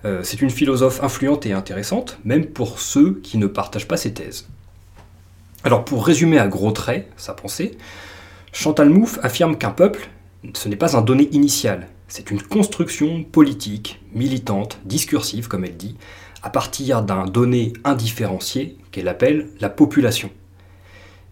Euh, 0.04 0.20
c'est 0.22 0.40
une 0.40 0.50
philosophe 0.50 1.02
influente 1.02 1.44
et 1.44 1.52
intéressante, 1.52 2.18
même 2.24 2.46
pour 2.46 2.78
ceux 2.78 3.20
qui 3.22 3.36
ne 3.36 3.48
partagent 3.48 3.88
pas 3.88 3.96
ses 3.96 4.14
thèses. 4.14 4.46
Alors 5.64 5.84
pour 5.84 6.06
résumer 6.06 6.38
à 6.38 6.46
gros 6.46 6.70
traits 6.70 7.10
sa 7.16 7.32
pensée, 7.32 7.76
Chantal 8.52 8.90
Mouffe 8.90 9.18
affirme 9.22 9.58
qu'un 9.58 9.70
peuple, 9.70 10.08
ce 10.52 10.68
n'est 10.68 10.76
pas 10.76 10.96
un 10.96 11.02
donné 11.02 11.28
initial, 11.32 11.88
c'est 12.06 12.30
une 12.30 12.42
construction 12.42 13.24
politique, 13.24 14.00
militante, 14.12 14.78
discursive, 14.84 15.48
comme 15.48 15.64
elle 15.64 15.76
dit, 15.76 15.96
à 16.44 16.50
partir 16.50 17.02
d'un 17.02 17.24
donné 17.24 17.72
indifférencié 17.82 18.76
qu'elle 18.92 19.08
appelle 19.08 19.48
la 19.58 19.68
population. 19.68 20.30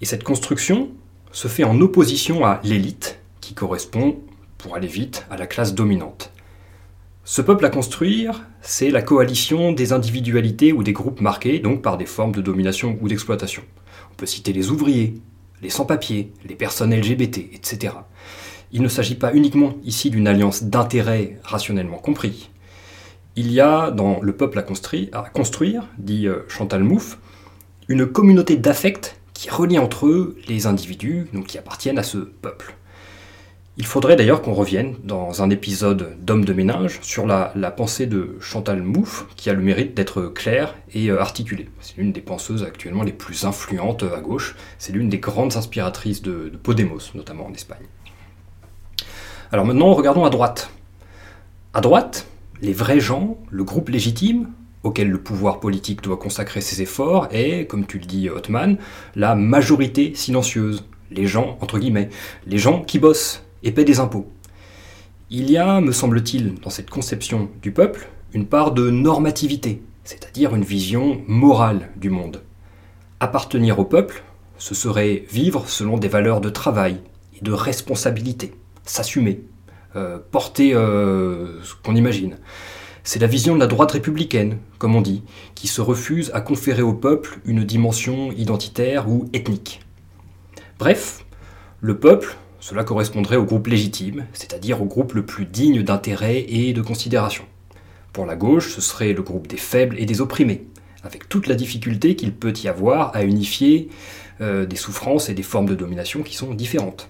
Et 0.02 0.04
cette 0.04 0.24
construction 0.24 0.90
se 1.30 1.46
fait 1.46 1.62
en 1.62 1.80
opposition 1.80 2.44
à 2.44 2.60
l'élite, 2.64 3.20
qui 3.40 3.54
correspond, 3.54 4.18
pour 4.58 4.74
aller 4.74 4.88
vite, 4.88 5.24
à 5.30 5.36
la 5.36 5.46
classe 5.46 5.74
dominante. 5.74 6.32
Ce 7.24 7.40
peuple 7.40 7.64
à 7.64 7.70
construire, 7.70 8.44
c'est 8.62 8.90
la 8.90 9.00
coalition 9.00 9.70
des 9.70 9.92
individualités 9.92 10.72
ou 10.72 10.82
des 10.82 10.92
groupes 10.92 11.20
marqués 11.20 11.60
donc 11.60 11.82
par 11.82 11.96
des 11.96 12.06
formes 12.06 12.32
de 12.32 12.42
domination 12.42 12.98
ou 13.00 13.08
d'exploitation. 13.08 13.62
On 14.10 14.16
peut 14.16 14.26
citer 14.26 14.52
les 14.52 14.72
ouvriers, 14.72 15.14
les 15.62 15.70
sans-papiers, 15.70 16.32
les 16.44 16.56
personnes 16.56 16.92
LGBT, 16.92 17.38
etc. 17.52 17.94
Il 18.72 18.82
ne 18.82 18.88
s'agit 18.88 19.14
pas 19.14 19.32
uniquement 19.32 19.74
ici 19.84 20.10
d'une 20.10 20.26
alliance 20.26 20.64
d'intérêts 20.64 21.38
rationnellement 21.44 21.98
compris. 21.98 22.50
Il 23.36 23.52
y 23.52 23.60
a 23.60 23.92
dans 23.92 24.20
le 24.20 24.32
peuple 24.32 24.58
à 24.58 24.62
construire, 24.62 25.10
à 25.12 25.30
construire 25.30 25.84
dit 25.96 26.26
euh, 26.26 26.40
Chantal 26.48 26.82
Mouffe, 26.82 27.18
une 27.88 28.06
communauté 28.06 28.56
d'affects 28.56 29.21
qui 29.34 29.50
relie 29.50 29.78
entre 29.78 30.06
eux 30.06 30.36
les 30.48 30.66
individus 30.66 31.28
donc, 31.32 31.46
qui 31.46 31.58
appartiennent 31.58 31.98
à 31.98 32.02
ce 32.02 32.18
peuple. 32.18 32.74
Il 33.78 33.86
faudrait 33.86 34.16
d'ailleurs 34.16 34.42
qu'on 34.42 34.52
revienne 34.52 34.96
dans 35.02 35.42
un 35.42 35.48
épisode 35.48 36.16
d'Homme 36.20 36.44
de 36.44 36.52
ménage 36.52 36.98
sur 37.00 37.26
la, 37.26 37.48
pensée 37.70 38.06
de 38.06 38.36
Chantal 38.38 38.82
Mouffe, 38.82 39.26
qui 39.34 39.48
a 39.48 39.54
le 39.54 39.62
mérite 39.62 39.94
d'être 39.94 40.24
claire 40.24 40.74
et 40.92 41.08
euh, 41.08 41.18
articulée. 41.18 41.70
C'est 41.80 41.96
l'une 41.96 42.12
des 42.12 42.20
penseuses 42.20 42.64
actuellement 42.64 43.02
les 43.02 43.12
plus 43.12 43.46
influentes 43.46 44.02
à 44.02 44.20
gauche. 44.20 44.56
C'est 44.78 44.92
l'une 44.92 45.08
des 45.08 45.18
grandes 45.18 45.56
inspiratrices 45.56 46.20
de 46.20 46.52
Podemos, 46.62 47.00
notamment 47.14 47.46
en 47.46 47.54
Espagne. 47.54 47.86
Alors 49.52 49.64
maintenant, 49.64 49.94
regardons 49.94 50.26
à 50.26 50.30
droite. 50.30 50.70
À 51.72 51.80
droite, 51.80 52.26
les 52.60 52.74
vrais 52.74 53.00
gens, 53.00 53.38
le 53.50 53.64
groupe 53.64 53.88
légitime, 53.88 54.50
auquel 54.82 55.08
le 55.08 55.22
pouvoir 55.22 55.60
politique 55.60 56.02
doit 56.02 56.16
consacrer 56.16 56.60
ses 56.60 56.82
efforts 56.82 57.28
est, 57.30 57.66
comme 57.66 57.86
tu 57.86 57.98
le 57.98 58.04
dis 58.04 58.28
Hotman, 58.28 58.78
la 59.14 59.34
majorité 59.34 60.14
silencieuse, 60.14 60.84
les 61.10 61.26
gens, 61.26 61.58
entre 61.60 61.78
guillemets, 61.78 62.08
les 62.46 62.58
gens 62.58 62.82
qui 62.82 62.98
bossent 62.98 63.44
et 63.62 63.72
paient 63.72 63.84
des 63.84 64.00
impôts. 64.00 64.30
Il 65.30 65.50
y 65.50 65.56
a, 65.56 65.80
me 65.80 65.92
semble-t-il, 65.92 66.54
dans 66.56 66.70
cette 66.70 66.90
conception 66.90 67.48
du 67.62 67.72
peuple, 67.72 68.08
une 68.34 68.46
part 68.46 68.72
de 68.72 68.90
normativité, 68.90 69.82
c'est-à-dire 70.04 70.54
une 70.54 70.64
vision 70.64 71.22
morale 71.26 71.90
du 71.96 72.10
monde. 72.10 72.42
Appartenir 73.20 73.78
au 73.78 73.84
peuple, 73.84 74.22
ce 74.58 74.74
serait 74.74 75.24
vivre 75.30 75.68
selon 75.68 75.96
des 75.96 76.08
valeurs 76.08 76.40
de 76.40 76.50
travail 76.50 77.00
et 77.36 77.44
de 77.44 77.52
responsabilité, 77.52 78.52
s'assumer, 78.84 79.42
euh, 79.96 80.18
porter 80.30 80.74
euh, 80.74 81.62
ce 81.62 81.74
qu'on 81.82 81.94
imagine. 81.94 82.36
C'est 83.04 83.18
la 83.18 83.26
vision 83.26 83.54
de 83.54 83.60
la 83.60 83.66
droite 83.66 83.92
républicaine, 83.92 84.58
comme 84.78 84.94
on 84.94 85.00
dit, 85.00 85.24
qui 85.56 85.66
se 85.66 85.80
refuse 85.80 86.30
à 86.34 86.40
conférer 86.40 86.82
au 86.82 86.92
peuple 86.92 87.40
une 87.44 87.64
dimension 87.64 88.30
identitaire 88.30 89.08
ou 89.08 89.28
ethnique. 89.32 89.80
Bref, 90.78 91.24
le 91.80 91.98
peuple, 91.98 92.36
cela 92.60 92.84
correspondrait 92.84 93.36
au 93.36 93.44
groupe 93.44 93.66
légitime, 93.66 94.26
c'est-à-dire 94.32 94.80
au 94.80 94.84
groupe 94.84 95.14
le 95.14 95.26
plus 95.26 95.46
digne 95.46 95.82
d'intérêt 95.82 96.44
et 96.48 96.72
de 96.72 96.80
considération. 96.80 97.44
Pour 98.12 98.24
la 98.24 98.36
gauche, 98.36 98.72
ce 98.72 98.80
serait 98.80 99.12
le 99.14 99.22
groupe 99.22 99.48
des 99.48 99.56
faibles 99.56 99.98
et 99.98 100.06
des 100.06 100.20
opprimés, 100.20 100.64
avec 101.02 101.28
toute 101.28 101.48
la 101.48 101.56
difficulté 101.56 102.14
qu'il 102.14 102.32
peut 102.32 102.54
y 102.62 102.68
avoir 102.68 103.16
à 103.16 103.24
unifier 103.24 103.88
euh, 104.40 104.64
des 104.64 104.76
souffrances 104.76 105.28
et 105.28 105.34
des 105.34 105.42
formes 105.42 105.66
de 105.66 105.74
domination 105.74 106.22
qui 106.22 106.36
sont 106.36 106.54
différentes. 106.54 107.08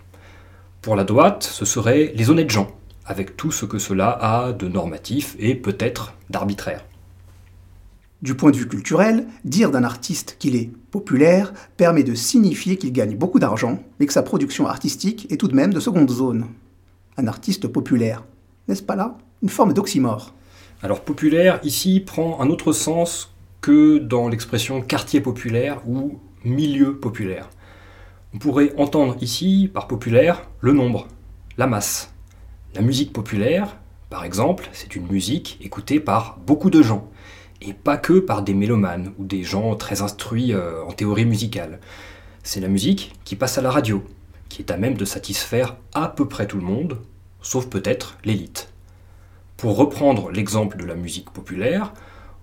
Pour 0.81 0.97
la 0.97 1.05
droite, 1.05 1.43
ce 1.43 1.67
serait 1.67 2.13
les 2.15 2.31
honnêtes 2.31 2.51
gens, 2.51 2.71
avec 3.07 3.37
tout 3.37 3.51
ce 3.51 3.65
que 3.65 3.79
cela 3.79 4.11
a 4.11 4.53
de 4.53 4.69
normatif 4.69 5.37
et 5.39 5.55
peut-être 5.55 6.15
d'arbitraire. 6.31 6.85
Du 8.23 8.37
point 8.37 8.53
de 8.53 8.57
vue 8.57 8.69
culturel, 8.69 9.27
dire 9.45 9.73
d'un 9.73 9.83
artiste 9.83 10.37
qu'il 10.39 10.55
est 10.55 10.71
populaire 10.93 11.53
permet 11.77 12.05
de 12.05 12.15
signifier 12.15 12.77
qu'il 12.77 12.93
gagne 12.93 13.17
beaucoup 13.17 13.41
d'argent, 13.41 13.83
mais 13.99 14.07
que 14.07 14.13
sa 14.13 14.23
production 14.23 14.69
artistique 14.69 15.27
est 15.31 15.37
tout 15.37 15.49
de 15.49 15.57
même 15.57 15.75
de 15.75 15.81
seconde 15.81 16.11
zone. 16.11 16.47
Un 17.17 17.27
artiste 17.27 17.67
populaire, 17.67 18.25
n'est-ce 18.69 18.83
pas 18.83 18.97
là 18.97 19.19
une 19.43 19.49
forme 19.49 19.73
d'oxymore? 19.73 20.35
Alors 20.83 21.01
populaire 21.01 21.59
ici 21.65 21.99
prend 21.99 22.41
un 22.41 22.49
autre 22.49 22.73
sens 22.73 23.35
que 23.61 23.99
dans 23.99 24.29
l'expression 24.29 24.83
quartier 24.83 25.21
populaire 25.21 25.83
ou 25.87 26.21
milieu 26.45 26.97
populaire. 26.97 27.51
On 28.35 28.39
pourrait 28.39 28.73
entendre 28.79 29.17
ici 29.21 29.69
par 29.73 29.89
populaire 29.89 30.49
le 30.61 30.73
nombre, 30.73 31.09
la 31.59 31.67
masse. 31.67 32.12
La 32.75 32.81
musique 32.81 33.13
populaire, 33.13 33.77
par 34.09 34.25
exemple, 34.25 34.71
c'est 34.73 34.97
une 34.97 35.07
musique 35.07 35.59
écoutée 35.61 36.01
par 36.01 36.39
beaucoup 36.39 36.71
de 36.71 36.81
gens, 36.81 37.11
et 37.61 37.75
pas 37.75 37.99
que 37.99 38.19
par 38.19 38.41
des 38.41 38.55
mélomanes 38.55 39.13
ou 39.19 39.27
des 39.27 39.43
gens 39.43 39.77
très 39.77 40.01
instruits 40.01 40.55
euh, 40.55 40.83
en 40.85 40.93
théorie 40.93 41.27
musicale. 41.27 41.81
C'est 42.43 42.61
la 42.61 42.69
musique 42.69 43.13
qui 43.25 43.37
passe 43.37 43.59
à 43.59 43.61
la 43.61 43.71
radio, 43.71 44.03
qui 44.49 44.63
est 44.63 44.71
à 44.71 44.79
même 44.79 44.97
de 44.97 45.05
satisfaire 45.05 45.77
à 45.93 46.09
peu 46.09 46.27
près 46.27 46.47
tout 46.47 46.57
le 46.57 46.65
monde, 46.65 46.97
sauf 47.43 47.67
peut-être 47.67 48.17
l'élite. 48.25 48.73
Pour 49.59 49.77
reprendre 49.77 50.31
l'exemple 50.31 50.79
de 50.79 50.87
la 50.87 50.95
musique 50.95 51.29
populaire, 51.29 51.93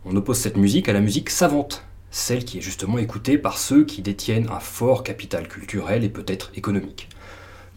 on 0.05 0.15
oppose 0.15 0.38
cette 0.38 0.57
musique 0.57 0.89
à 0.89 0.93
la 0.93 1.01
musique 1.01 1.31
savante, 1.31 1.86
celle 2.12 2.45
qui 2.45 2.59
est 2.59 2.62
justement 2.62 3.00
écoutée 3.00 3.39
par 3.39 3.57
ceux 3.57 3.83
qui 3.83 4.03
détiennent 4.03 4.50
un 4.50 4.59
fort 4.59 5.03
capital 5.03 5.48
culturel 5.48 6.03
et 6.03 6.09
peut-être 6.09 6.51
économique. 6.53 7.09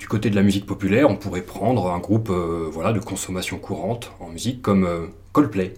Du 0.02 0.08
côté 0.08 0.30
de 0.30 0.34
la 0.34 0.42
musique 0.42 0.66
populaire, 0.66 1.08
on 1.08 1.14
pourrait 1.14 1.42
prendre 1.42 1.88
un 1.92 2.00
groupe 2.00 2.28
euh, 2.28 2.68
voilà, 2.72 2.92
de 2.92 2.98
consommation 2.98 3.60
courante 3.60 4.10
en 4.18 4.30
musique 4.30 4.60
comme 4.60 4.84
euh, 4.84 5.06
Coldplay. 5.32 5.74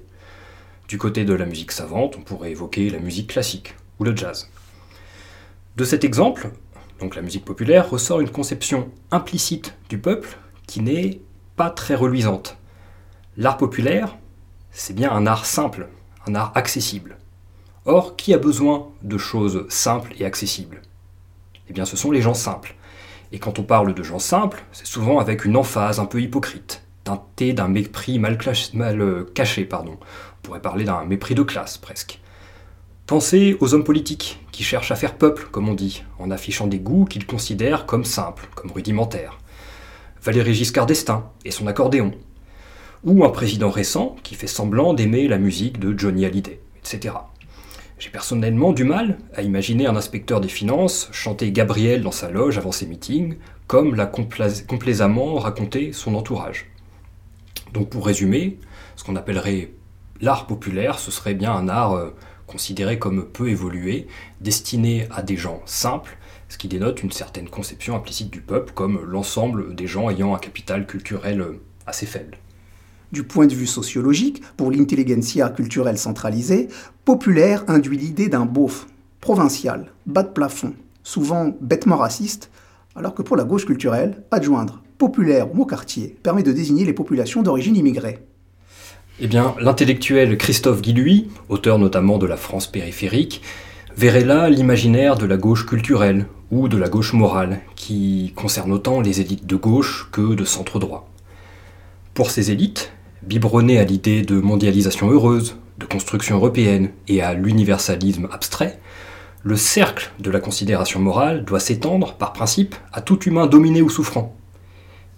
Du 0.88 0.96
côté 0.96 1.26
de 1.26 1.34
la 1.34 1.44
musique 1.44 1.72
savante, 1.72 2.16
on 2.16 2.22
pourrait 2.22 2.50
évoquer 2.50 2.88
la 2.88 3.00
musique 3.00 3.26
classique 3.28 3.74
ou 3.98 4.04
le 4.04 4.16
jazz. 4.16 4.48
De 5.76 5.84
cet 5.84 6.04
exemple, 6.04 6.48
donc 7.00 7.16
la 7.16 7.20
musique 7.20 7.44
populaire, 7.44 7.90
ressort 7.90 8.22
une 8.22 8.30
conception 8.30 8.90
implicite 9.10 9.74
du 9.90 9.98
peuple 9.98 10.38
qui 10.66 10.80
n'est 10.80 11.20
pas 11.56 11.68
très 11.68 11.94
reluisante. 11.94 12.56
L'art 13.36 13.58
populaire, 13.58 14.16
c'est 14.70 14.94
bien 14.94 15.12
un 15.12 15.26
art 15.26 15.44
simple, 15.44 15.90
un 16.26 16.34
art 16.34 16.52
accessible. 16.54 17.18
Or, 17.84 18.16
qui 18.16 18.32
a 18.32 18.38
besoin 18.38 18.88
de 19.02 19.18
choses 19.18 19.66
simples 19.68 20.14
et 20.18 20.24
accessibles? 20.24 20.80
Eh 21.68 21.74
bien, 21.74 21.84
ce 21.84 21.98
sont 21.98 22.10
les 22.10 22.22
gens 22.22 22.32
simples 22.32 22.74
et 23.34 23.40
quand 23.40 23.58
on 23.58 23.64
parle 23.64 23.94
de 23.94 24.02
gens 24.04 24.20
simples, 24.20 24.62
c'est 24.70 24.86
souvent 24.86 25.18
avec 25.18 25.44
une 25.44 25.56
emphase 25.56 25.98
un 25.98 26.04
peu 26.04 26.22
hypocrite, 26.22 26.84
teintée 27.02 27.52
d'un 27.52 27.66
mépris 27.66 28.20
mal, 28.20 28.38
euh, 28.76 29.28
caché. 29.34 29.64
Pardon. 29.64 29.98
On 29.98 30.42
pourrait 30.42 30.62
parler 30.62 30.84
d'un 30.84 31.04
mépris 31.04 31.34
de 31.34 31.42
classe 31.42 31.76
presque. 31.76 32.20
Pensez 33.08 33.56
aux 33.58 33.74
hommes 33.74 33.82
politiques 33.82 34.40
qui 34.52 34.62
cherchent 34.62 34.92
à 34.92 34.94
faire 34.94 35.18
peuple, 35.18 35.48
comme 35.50 35.68
on 35.68 35.74
dit, 35.74 36.04
en 36.20 36.30
affichant 36.30 36.68
des 36.68 36.78
goûts 36.78 37.06
qu'ils 37.06 37.26
considèrent 37.26 37.86
comme 37.86 38.04
simples, 38.04 38.48
comme 38.54 38.70
rudimentaires. 38.70 39.40
Valéry 40.22 40.54
Giscard 40.54 40.86
d'Estaing 40.86 41.28
et 41.44 41.50
son 41.50 41.66
accordéon. 41.66 42.12
Ou 43.02 43.24
un 43.24 43.30
président 43.30 43.70
récent 43.70 44.14
qui 44.22 44.36
fait 44.36 44.46
semblant 44.46 44.94
d'aimer 44.94 45.26
la 45.26 45.38
musique 45.38 45.80
de 45.80 45.98
Johnny 45.98 46.24
Hallyday, 46.24 46.60
etc. 46.78 47.14
J'ai 48.04 48.10
personnellement 48.10 48.74
du 48.74 48.84
mal 48.84 49.16
à 49.34 49.40
imaginer 49.40 49.86
un 49.86 49.96
inspecteur 49.96 50.42
des 50.42 50.48
finances 50.48 51.08
chanter 51.10 51.50
Gabriel 51.52 52.02
dans 52.02 52.12
sa 52.12 52.30
loge 52.30 52.58
avant 52.58 52.70
ses 52.70 52.84
meetings, 52.84 53.36
comme 53.66 53.94
l'a 53.94 54.04
complaisamment 54.04 55.36
raconté 55.36 55.94
son 55.94 56.14
entourage. 56.14 56.66
Donc 57.72 57.88
pour 57.88 58.04
résumer, 58.04 58.58
ce 58.96 59.04
qu'on 59.04 59.16
appellerait 59.16 59.70
l'art 60.20 60.46
populaire, 60.46 60.98
ce 60.98 61.10
serait 61.10 61.32
bien 61.32 61.54
un 61.54 61.66
art 61.70 61.94
euh, 61.94 62.10
considéré 62.46 62.98
comme 62.98 63.24
peu 63.24 63.48
évolué, 63.48 64.06
destiné 64.42 65.08
à 65.10 65.22
des 65.22 65.38
gens 65.38 65.62
simples, 65.64 66.18
ce 66.50 66.58
qui 66.58 66.68
dénote 66.68 67.02
une 67.02 67.10
certaine 67.10 67.48
conception 67.48 67.96
implicite 67.96 68.28
du 68.28 68.42
peuple 68.42 68.74
comme 68.74 69.02
l'ensemble 69.02 69.74
des 69.74 69.86
gens 69.86 70.10
ayant 70.10 70.34
un 70.34 70.38
capital 70.38 70.86
culturel 70.86 71.40
euh, 71.40 71.58
assez 71.86 72.04
faible. 72.04 72.36
Du 73.12 73.22
point 73.22 73.46
de 73.46 73.54
vue 73.54 73.68
sociologique, 73.68 74.42
pour 74.56 74.72
l'intelligentsia 74.72 75.48
culturelle 75.48 75.98
centralisée, 75.98 76.68
populaire 77.04 77.64
induit 77.68 77.98
l'idée 77.98 78.28
d'un 78.28 78.46
beauf, 78.46 78.86
provincial, 79.20 79.86
bas 80.06 80.22
de 80.22 80.28
plafond, 80.28 80.74
souvent 81.02 81.54
bêtement 81.60 81.96
raciste, 81.96 82.50
alors 82.96 83.14
que 83.14 83.22
pour 83.22 83.36
la 83.36 83.44
gauche 83.44 83.66
culturelle, 83.66 84.22
adjoindre 84.30 84.80
populaire 84.96 85.50
au 85.50 85.54
mot 85.54 85.66
quartier 85.66 86.16
permet 86.22 86.42
de 86.42 86.52
désigner 86.52 86.84
les 86.84 86.92
populations 86.92 87.42
d'origine 87.42 87.76
immigrée. 87.76 88.20
Eh 89.20 89.26
bien, 89.26 89.54
l'intellectuel 89.60 90.38
Christophe 90.38 90.82
Guilluy, 90.82 91.28
auteur 91.48 91.78
notamment 91.78 92.18
de 92.18 92.26
La 92.26 92.36
France 92.36 92.66
périphérique, 92.66 93.42
verrait 93.96 94.24
là 94.24 94.48
l'imaginaire 94.48 95.16
de 95.16 95.26
la 95.26 95.36
gauche 95.36 95.66
culturelle 95.66 96.26
ou 96.50 96.68
de 96.68 96.76
la 96.76 96.88
gauche 96.88 97.12
morale, 97.12 97.60
qui 97.76 98.32
concerne 98.34 98.72
autant 98.72 99.00
les 99.00 99.20
élites 99.20 99.46
de 99.46 99.56
gauche 99.56 100.08
que 100.10 100.34
de 100.34 100.44
centre 100.44 100.78
droit. 100.78 101.10
Pour 102.14 102.30
ces 102.30 102.50
élites, 102.50 102.92
biberonnées 103.22 103.78
à 103.78 103.84
l'idée 103.84 104.22
de 104.22 104.40
mondialisation 104.40 105.10
heureuse, 105.10 105.56
de 105.78 105.86
construction 105.86 106.36
européenne 106.36 106.90
et 107.08 107.22
à 107.22 107.34
l'universalisme 107.34 108.28
abstrait, 108.32 108.78
le 109.42 109.56
cercle 109.56 110.10
de 110.20 110.30
la 110.30 110.40
considération 110.40 111.00
morale 111.00 111.44
doit 111.44 111.60
s'étendre, 111.60 112.14
par 112.14 112.32
principe, 112.32 112.74
à 112.92 113.00
tout 113.00 113.20
humain 113.24 113.46
dominé 113.46 113.82
ou 113.82 113.90
souffrant. 113.90 114.34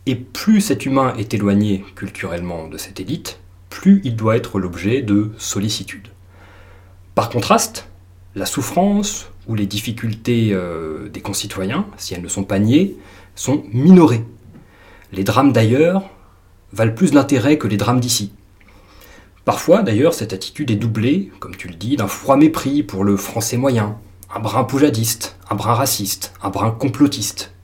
Et 0.07 0.17
plus 0.17 0.61
cet 0.61 0.87
humain 0.87 1.15
est 1.17 1.35
éloigné 1.35 1.85
culturellement 1.95 2.69
de 2.69 2.77
cette 2.77 3.01
élite, 3.01 3.39
plus 3.71 4.01
il 4.05 4.17
doit 4.17 4.37
être 4.37 4.59
l'objet 4.59 5.03
de 5.03 5.31
sollicitude. 5.39 6.09
Par 7.15 7.29
contraste, 7.29 7.89
la 8.35 8.47
souffrance 8.47 9.31
ou 9.49 9.55
les 9.55 9.67
difficultés 9.67 10.51
euh, 10.53 11.09
des 11.09 11.21
concitoyens, 11.21 11.87
si 11.97 12.15
elles 12.15 12.23
ne 12.23 12.29
sont 12.29 12.45
pas 12.45 12.59
niées, 12.59 12.97
sont 13.35 13.65
minorées. 13.73 14.25
Les 15.13 15.25
drames 15.25 15.53
d'ailleurs 15.53 16.11
valent 16.73 16.95
plus 16.95 17.13
d'intérêt 17.13 17.59
que 17.59 17.69
les 17.69 17.77
drames 17.77 18.01
d'ici. 18.01 18.33
Parfois 19.47 19.83
d'ailleurs 19.83 20.13
cette 20.13 20.33
attitude 20.33 20.73
est 20.73 20.77
doublée, 20.77 21.31
comme 21.39 21.55
tu 21.55 21.69
le 21.69 21.75
dis, 21.75 21.95
d'un 21.95 22.09
froid 22.09 22.37
mépris 22.37 22.83
pour 22.83 23.05
le 23.05 23.17
français 23.17 23.57
moyen, 23.57 23.97
un 24.35 24.41
brin 24.41 24.65
poujadiste, 24.65 25.37
un 25.49 25.55
brin 25.55 25.75
raciste, 25.75 26.35
un 26.43 26.51
brin 26.51 26.73
complotiste. 26.73 27.55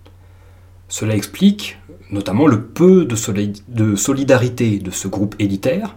Cela 0.87 1.17
explique 1.17 1.81
notamment 2.13 2.47
le 2.47 2.63
peu 2.63 3.05
de, 3.05 3.97
solidarité 3.97 4.79
de 4.79 4.91
ce 4.93 5.09
groupe 5.09 5.35
élitaire, 5.41 5.97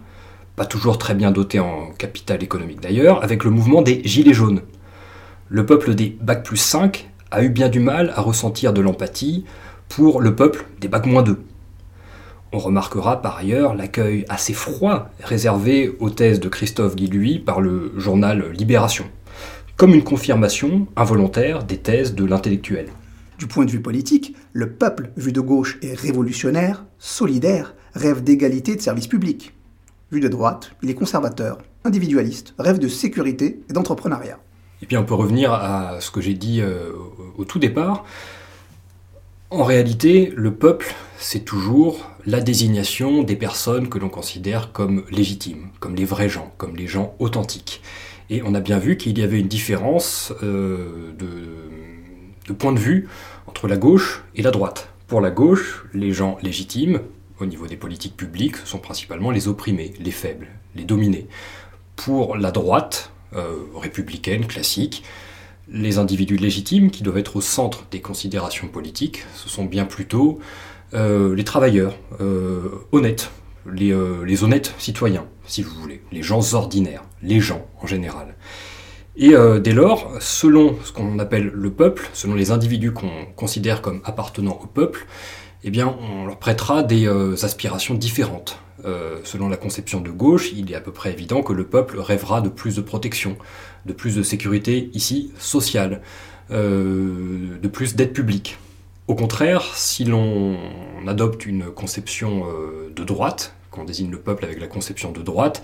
pas 0.56 0.66
toujours 0.66 0.98
très 0.98 1.14
bien 1.14 1.30
doté 1.30 1.60
en 1.60 1.92
capital 1.92 2.42
économique 2.42 2.80
d'ailleurs, 2.80 3.22
avec 3.22 3.44
le 3.44 3.50
mouvement 3.50 3.80
des 3.80 4.02
Gilets 4.04 4.34
jaunes. 4.34 4.62
Le 5.48 5.66
peuple 5.66 5.94
des 5.94 6.18
Bac 6.20 6.42
plus 6.42 6.56
5 6.56 7.08
a 7.30 7.44
eu 7.44 7.48
bien 7.48 7.68
du 7.68 7.78
mal 7.78 8.12
à 8.16 8.22
ressentir 8.22 8.72
de 8.72 8.80
l'empathie 8.80 9.44
pour 9.88 10.20
le 10.20 10.34
peuple 10.34 10.66
des 10.80 10.88
Bac 10.88 11.06
moins 11.06 11.22
2. 11.22 11.38
On 12.52 12.58
remarquera 12.58 13.20
par 13.20 13.38
ailleurs 13.38 13.74
l'accueil 13.74 14.24
assez 14.28 14.52
froid 14.52 15.10
réservé 15.20 15.96
aux 15.98 16.10
thèses 16.10 16.38
de 16.38 16.48
Christophe 16.48 16.94
Guilluy 16.94 17.40
par 17.40 17.60
le 17.60 17.92
journal 17.96 18.52
Libération, 18.52 19.04
comme 19.76 19.94
une 19.94 20.04
confirmation 20.04 20.86
involontaire 20.96 21.64
des 21.64 21.78
thèses 21.78 22.14
de 22.14 22.24
l'intellectuel. 22.24 22.86
Du 23.38 23.46
point 23.46 23.64
de 23.64 23.70
vue 23.70 23.82
politique, 23.82 24.34
le 24.52 24.70
peuple, 24.70 25.10
vu 25.16 25.32
de 25.32 25.40
gauche, 25.40 25.78
est 25.82 25.94
révolutionnaire, 25.94 26.84
solidaire, 26.98 27.74
rêve 27.94 28.22
d'égalité 28.22 28.76
de 28.76 28.80
services 28.80 29.08
publics. 29.08 29.52
Vu 30.12 30.20
de 30.20 30.28
droite, 30.28 30.70
il 30.82 30.88
est 30.88 30.94
conservateur, 30.94 31.58
individualiste, 31.84 32.54
rêve 32.58 32.78
de 32.78 32.88
sécurité 32.88 33.60
et 33.68 33.72
d'entrepreneuriat. 33.72 34.38
Et 34.82 34.86
puis 34.86 34.96
on 34.96 35.04
peut 35.04 35.14
revenir 35.14 35.52
à 35.52 36.00
ce 36.00 36.10
que 36.10 36.20
j'ai 36.20 36.34
dit 36.34 36.60
euh, 36.60 36.92
au 37.36 37.44
tout 37.44 37.58
départ. 37.58 38.04
En 39.50 39.62
réalité, 39.62 40.32
le 40.34 40.52
peuple, 40.54 40.92
c'est 41.18 41.44
toujours 41.44 42.10
la 42.26 42.40
désignation 42.40 43.22
des 43.22 43.36
personnes 43.36 43.88
que 43.88 43.96
l'on 43.98 44.08
considère 44.08 44.72
comme 44.72 45.04
légitimes, 45.08 45.68
comme 45.78 45.94
les 45.94 46.04
vrais 46.04 46.28
gens, 46.28 46.52
comme 46.56 46.74
les 46.74 46.88
gens 46.88 47.14
authentiques. 47.20 47.80
Et 48.28 48.42
on 48.42 48.56
a 48.56 48.60
bien 48.60 48.78
vu 48.78 48.96
qu'il 48.96 49.16
y 49.16 49.22
avait 49.22 49.38
une 49.38 49.46
différence 49.46 50.32
euh, 50.42 51.12
de 51.18 52.52
point 52.52 52.72
de 52.72 52.80
vue 52.80 53.08
entre 53.46 53.68
la 53.68 53.76
gauche 53.76 54.24
et 54.34 54.42
la 54.42 54.50
droite. 54.50 54.88
Pour 55.06 55.20
la 55.20 55.30
gauche, 55.30 55.84
les 55.94 56.12
gens 56.12 56.38
légitimes, 56.42 57.00
au 57.38 57.46
niveau 57.46 57.68
des 57.68 57.76
politiques 57.76 58.16
publiques, 58.16 58.56
sont 58.64 58.78
principalement 58.78 59.30
les 59.30 59.46
opprimés, 59.46 59.94
les 60.00 60.10
faibles, 60.10 60.48
les 60.74 60.84
dominés. 60.84 61.28
Pour 61.94 62.36
la 62.36 62.50
droite, 62.50 63.12
euh, 63.34 63.58
républicaine, 63.76 64.46
classique, 64.46 65.04
les 65.68 65.98
individus 65.98 66.36
légitimes, 66.36 66.90
qui 66.90 67.02
doivent 67.02 67.18
être 67.18 67.36
au 67.36 67.40
centre 67.40 67.84
des 67.90 68.00
considérations 68.00 68.68
politiques, 68.68 69.24
ce 69.34 69.48
sont 69.48 69.64
bien 69.64 69.84
plutôt 69.84 70.38
euh, 70.94 71.34
les 71.34 71.44
travailleurs, 71.44 71.96
euh, 72.20 72.68
honnêtes, 72.92 73.30
les, 73.70 73.94
les 74.24 74.44
honnêtes 74.44 74.74
citoyens, 74.78 75.26
si 75.44 75.62
vous 75.62 75.74
voulez, 75.80 76.00
les 76.12 76.22
gens 76.22 76.54
ordinaires, 76.54 77.02
les 77.22 77.40
gens 77.40 77.66
en 77.82 77.86
général. 77.86 78.36
Et 79.16 79.34
euh, 79.34 79.58
dès 79.58 79.72
lors, 79.72 80.12
selon 80.20 80.76
ce 80.84 80.92
qu'on 80.92 81.18
appelle 81.18 81.50
le 81.52 81.70
peuple, 81.70 82.08
selon 82.12 82.34
les 82.34 82.50
individus 82.50 82.92
qu'on 82.92 83.26
considère 83.34 83.80
comme 83.80 84.02
appartenant 84.04 84.58
au 84.62 84.66
peuple, 84.66 85.06
eh 85.64 85.70
bien, 85.70 85.96
on 86.00 86.26
leur 86.26 86.38
prêtera 86.38 86.82
des 86.82 87.06
euh, 87.06 87.34
aspirations 87.42 87.94
différentes. 87.94 88.60
Euh, 88.86 89.18
selon 89.24 89.48
la 89.48 89.56
conception 89.56 90.00
de 90.00 90.10
gauche, 90.10 90.52
il 90.54 90.70
est 90.70 90.74
à 90.74 90.80
peu 90.80 90.92
près 90.92 91.12
évident 91.12 91.42
que 91.42 91.52
le 91.52 91.64
peuple 91.64 91.98
rêvera 91.98 92.40
de 92.40 92.48
plus 92.48 92.76
de 92.76 92.80
protection, 92.80 93.36
de 93.84 93.92
plus 93.92 94.14
de 94.14 94.22
sécurité 94.22 94.90
ici 94.94 95.32
sociale, 95.38 96.02
de 96.50 97.68
plus 97.68 97.96
d'aide 97.96 98.12
publique. 98.12 98.56
Au 99.08 99.16
contraire, 99.16 99.64
si 99.74 100.04
l'on 100.04 100.56
adopte 101.08 101.44
une 101.44 101.64
conception 101.64 102.44
de 102.94 103.04
droite, 103.04 103.52
qu'on 103.72 103.84
désigne 103.84 104.10
le 104.10 104.18
peuple 104.18 104.44
avec 104.44 104.60
la 104.60 104.66
conception 104.66 105.12
de 105.12 105.22
droite, 105.22 105.62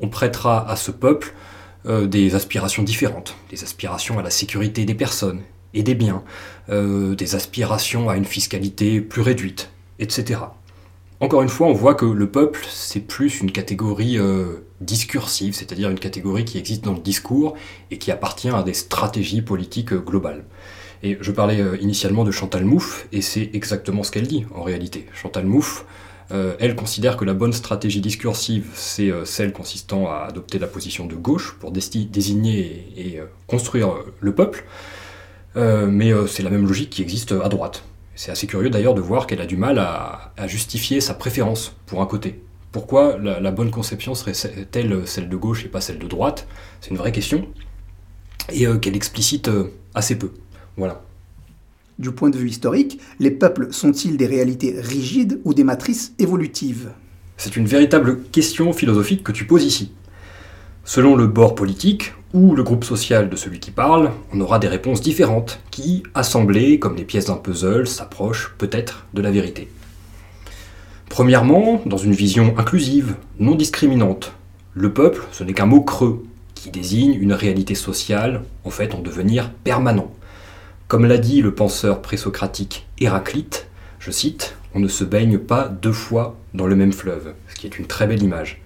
on 0.00 0.08
prêtera 0.08 0.68
à 0.68 0.76
ce 0.76 0.90
peuple 0.90 1.34
euh, 1.86 2.06
des 2.06 2.34
aspirations 2.34 2.82
différentes, 2.82 3.36
des 3.50 3.62
aspirations 3.62 4.18
à 4.18 4.22
la 4.22 4.30
sécurité 4.30 4.84
des 4.84 4.94
personnes 4.94 5.40
et 5.74 5.82
des 5.82 5.94
biens, 5.94 6.22
euh, 6.68 7.14
des 7.14 7.34
aspirations 7.34 8.08
à 8.08 8.16
une 8.16 8.24
fiscalité 8.24 9.00
plus 9.00 9.22
réduite, 9.22 9.70
etc. 9.98 10.40
Encore 11.22 11.40
une 11.40 11.48
fois, 11.48 11.68
on 11.68 11.72
voit 11.72 11.94
que 11.94 12.04
le 12.04 12.28
peuple, 12.28 12.60
c'est 12.68 13.00
plus 13.00 13.40
une 13.40 13.52
catégorie 13.52 14.18
euh, 14.18 14.64
discursive, 14.80 15.54
c'est-à-dire 15.54 15.88
une 15.88 15.98
catégorie 15.98 16.44
qui 16.44 16.58
existe 16.58 16.84
dans 16.84 16.92
le 16.92 17.00
discours 17.00 17.54
et 17.90 17.96
qui 17.96 18.10
appartient 18.10 18.50
à 18.50 18.62
des 18.62 18.74
stratégies 18.74 19.40
politiques 19.40 19.94
globales. 19.94 20.44
Et 21.02 21.16
je 21.20 21.32
parlais 21.32 21.62
initialement 21.80 22.24
de 22.24 22.30
Chantal 22.30 22.64
Mouffe, 22.64 23.06
et 23.12 23.22
c'est 23.22 23.50
exactement 23.54 24.02
ce 24.02 24.10
qu'elle 24.10 24.26
dit 24.26 24.44
en 24.54 24.62
réalité. 24.62 25.06
Chantal 25.14 25.46
Mouffe, 25.46 25.84
euh, 26.32 26.54
elle 26.60 26.74
considère 26.74 27.16
que 27.16 27.24
la 27.24 27.34
bonne 27.34 27.52
stratégie 27.52 28.00
discursive, 28.00 28.70
c'est 28.74 29.10
euh, 29.10 29.24
celle 29.24 29.52
consistant 29.52 30.10
à 30.10 30.26
adopter 30.28 30.58
la 30.58 30.66
position 30.66 31.06
de 31.06 31.14
gauche 31.14 31.56
pour 31.60 31.72
désigner 31.72 32.86
et, 32.96 33.18
euh, 33.18 33.24
construire 33.46 33.94
le 34.20 34.34
peuple, 34.34 34.64
mais 35.54 36.10
c'est 36.28 36.42
la 36.42 36.48
même 36.48 36.66
logique 36.66 36.88
qui 36.88 37.02
existe 37.02 37.32
à 37.32 37.48
droite. 37.50 37.84
C'est 38.14 38.30
assez 38.30 38.46
curieux 38.46 38.70
d'ailleurs 38.70 38.94
de 38.94 39.00
voir 39.00 39.26
qu'elle 39.26 39.40
a 39.40 39.46
du 39.46 39.56
mal 39.56 39.78
à, 39.78 40.32
justifier 40.46 41.00
sa 41.00 41.14
préférence 41.14 41.76
pour 41.86 42.02
un 42.02 42.06
côté. 42.06 42.42
Pourquoi 42.70 43.18
la, 43.18 43.40
la 43.40 43.50
bonne 43.50 43.70
conception 43.70 44.14
serait-elle 44.14 45.06
celle 45.06 45.28
de 45.28 45.36
gauche 45.36 45.64
et 45.64 45.68
pas 45.68 45.80
celle 45.80 45.98
de 45.98 46.06
droite? 46.06 46.46
C'est 46.80 46.90
une 46.90 46.96
vraie 46.96 47.12
question, 47.12 47.46
et 48.50 48.66
qu'elle 48.80 48.96
explicite 48.96 49.50
assez 49.94 50.16
peu. 50.16 50.30
Voilà. 50.76 51.02
Du 51.98 52.10
point 52.10 52.30
de 52.30 52.38
vue 52.38 52.48
historique, 52.48 53.00
les 53.20 53.30
peuples 53.30 53.68
sont-ils 53.70 54.16
des 54.16 54.26
réalités 54.26 54.74
rigides 54.80 55.40
ou 55.44 55.54
des 55.54 55.64
matrices 55.64 56.14
évolutives? 56.18 56.90
C'est 57.36 57.56
une 57.56 57.66
véritable 57.66 58.22
question 58.32 58.72
philosophique 58.72 59.22
que 59.22 59.32
tu 59.32 59.46
poses 59.46 59.64
ici. 59.64 59.92
Selon 60.84 61.14
le 61.14 61.28
bord 61.28 61.54
politique 61.54 62.12
ou 62.34 62.56
le 62.56 62.64
groupe 62.64 62.84
social 62.84 63.30
de 63.30 63.36
celui 63.36 63.60
qui 63.60 63.70
parle, 63.70 64.10
on 64.32 64.40
aura 64.40 64.58
des 64.58 64.66
réponses 64.66 65.00
différentes 65.00 65.60
qui, 65.70 66.02
assemblées 66.14 66.80
comme 66.80 66.96
les 66.96 67.04
pièces 67.04 67.26
d'un 67.26 67.36
puzzle, 67.36 67.86
s'approchent 67.86 68.54
peut-être 68.58 69.06
de 69.14 69.22
la 69.22 69.30
vérité. 69.30 69.68
Premièrement, 71.08 71.82
dans 71.86 71.98
une 71.98 72.14
vision 72.14 72.54
inclusive, 72.58 73.14
non 73.38 73.54
discriminante, 73.54 74.32
le 74.74 74.92
peuple, 74.92 75.22
ce 75.30 75.44
n'est 75.44 75.52
qu'un 75.52 75.66
mot 75.66 75.82
creux 75.82 76.24
qui 76.54 76.70
désigne 76.70 77.14
une 77.14 77.32
réalité 77.32 77.74
sociale, 77.76 78.42
en 78.64 78.70
fait, 78.70 78.94
en 78.94 79.00
devenir 79.00 79.52
permanent. 79.62 80.10
Comme 80.88 81.06
l'a 81.06 81.18
dit 81.18 81.42
le 81.42 81.54
penseur 81.54 82.02
présocratique 82.02 82.86
Héraclite, 82.98 83.68
je 84.00 84.10
cite, 84.10 84.56
On 84.74 84.80
ne 84.80 84.88
se 84.88 85.04
baigne 85.04 85.38
pas 85.38 85.68
deux 85.68 85.92
fois 85.92 86.36
dans 86.54 86.66
le 86.66 86.74
même 86.74 86.92
fleuve, 86.92 87.34
ce 87.48 87.54
qui 87.54 87.66
est 87.66 87.78
une 87.78 87.86
très 87.86 88.06
belle 88.06 88.22
image. 88.22 88.61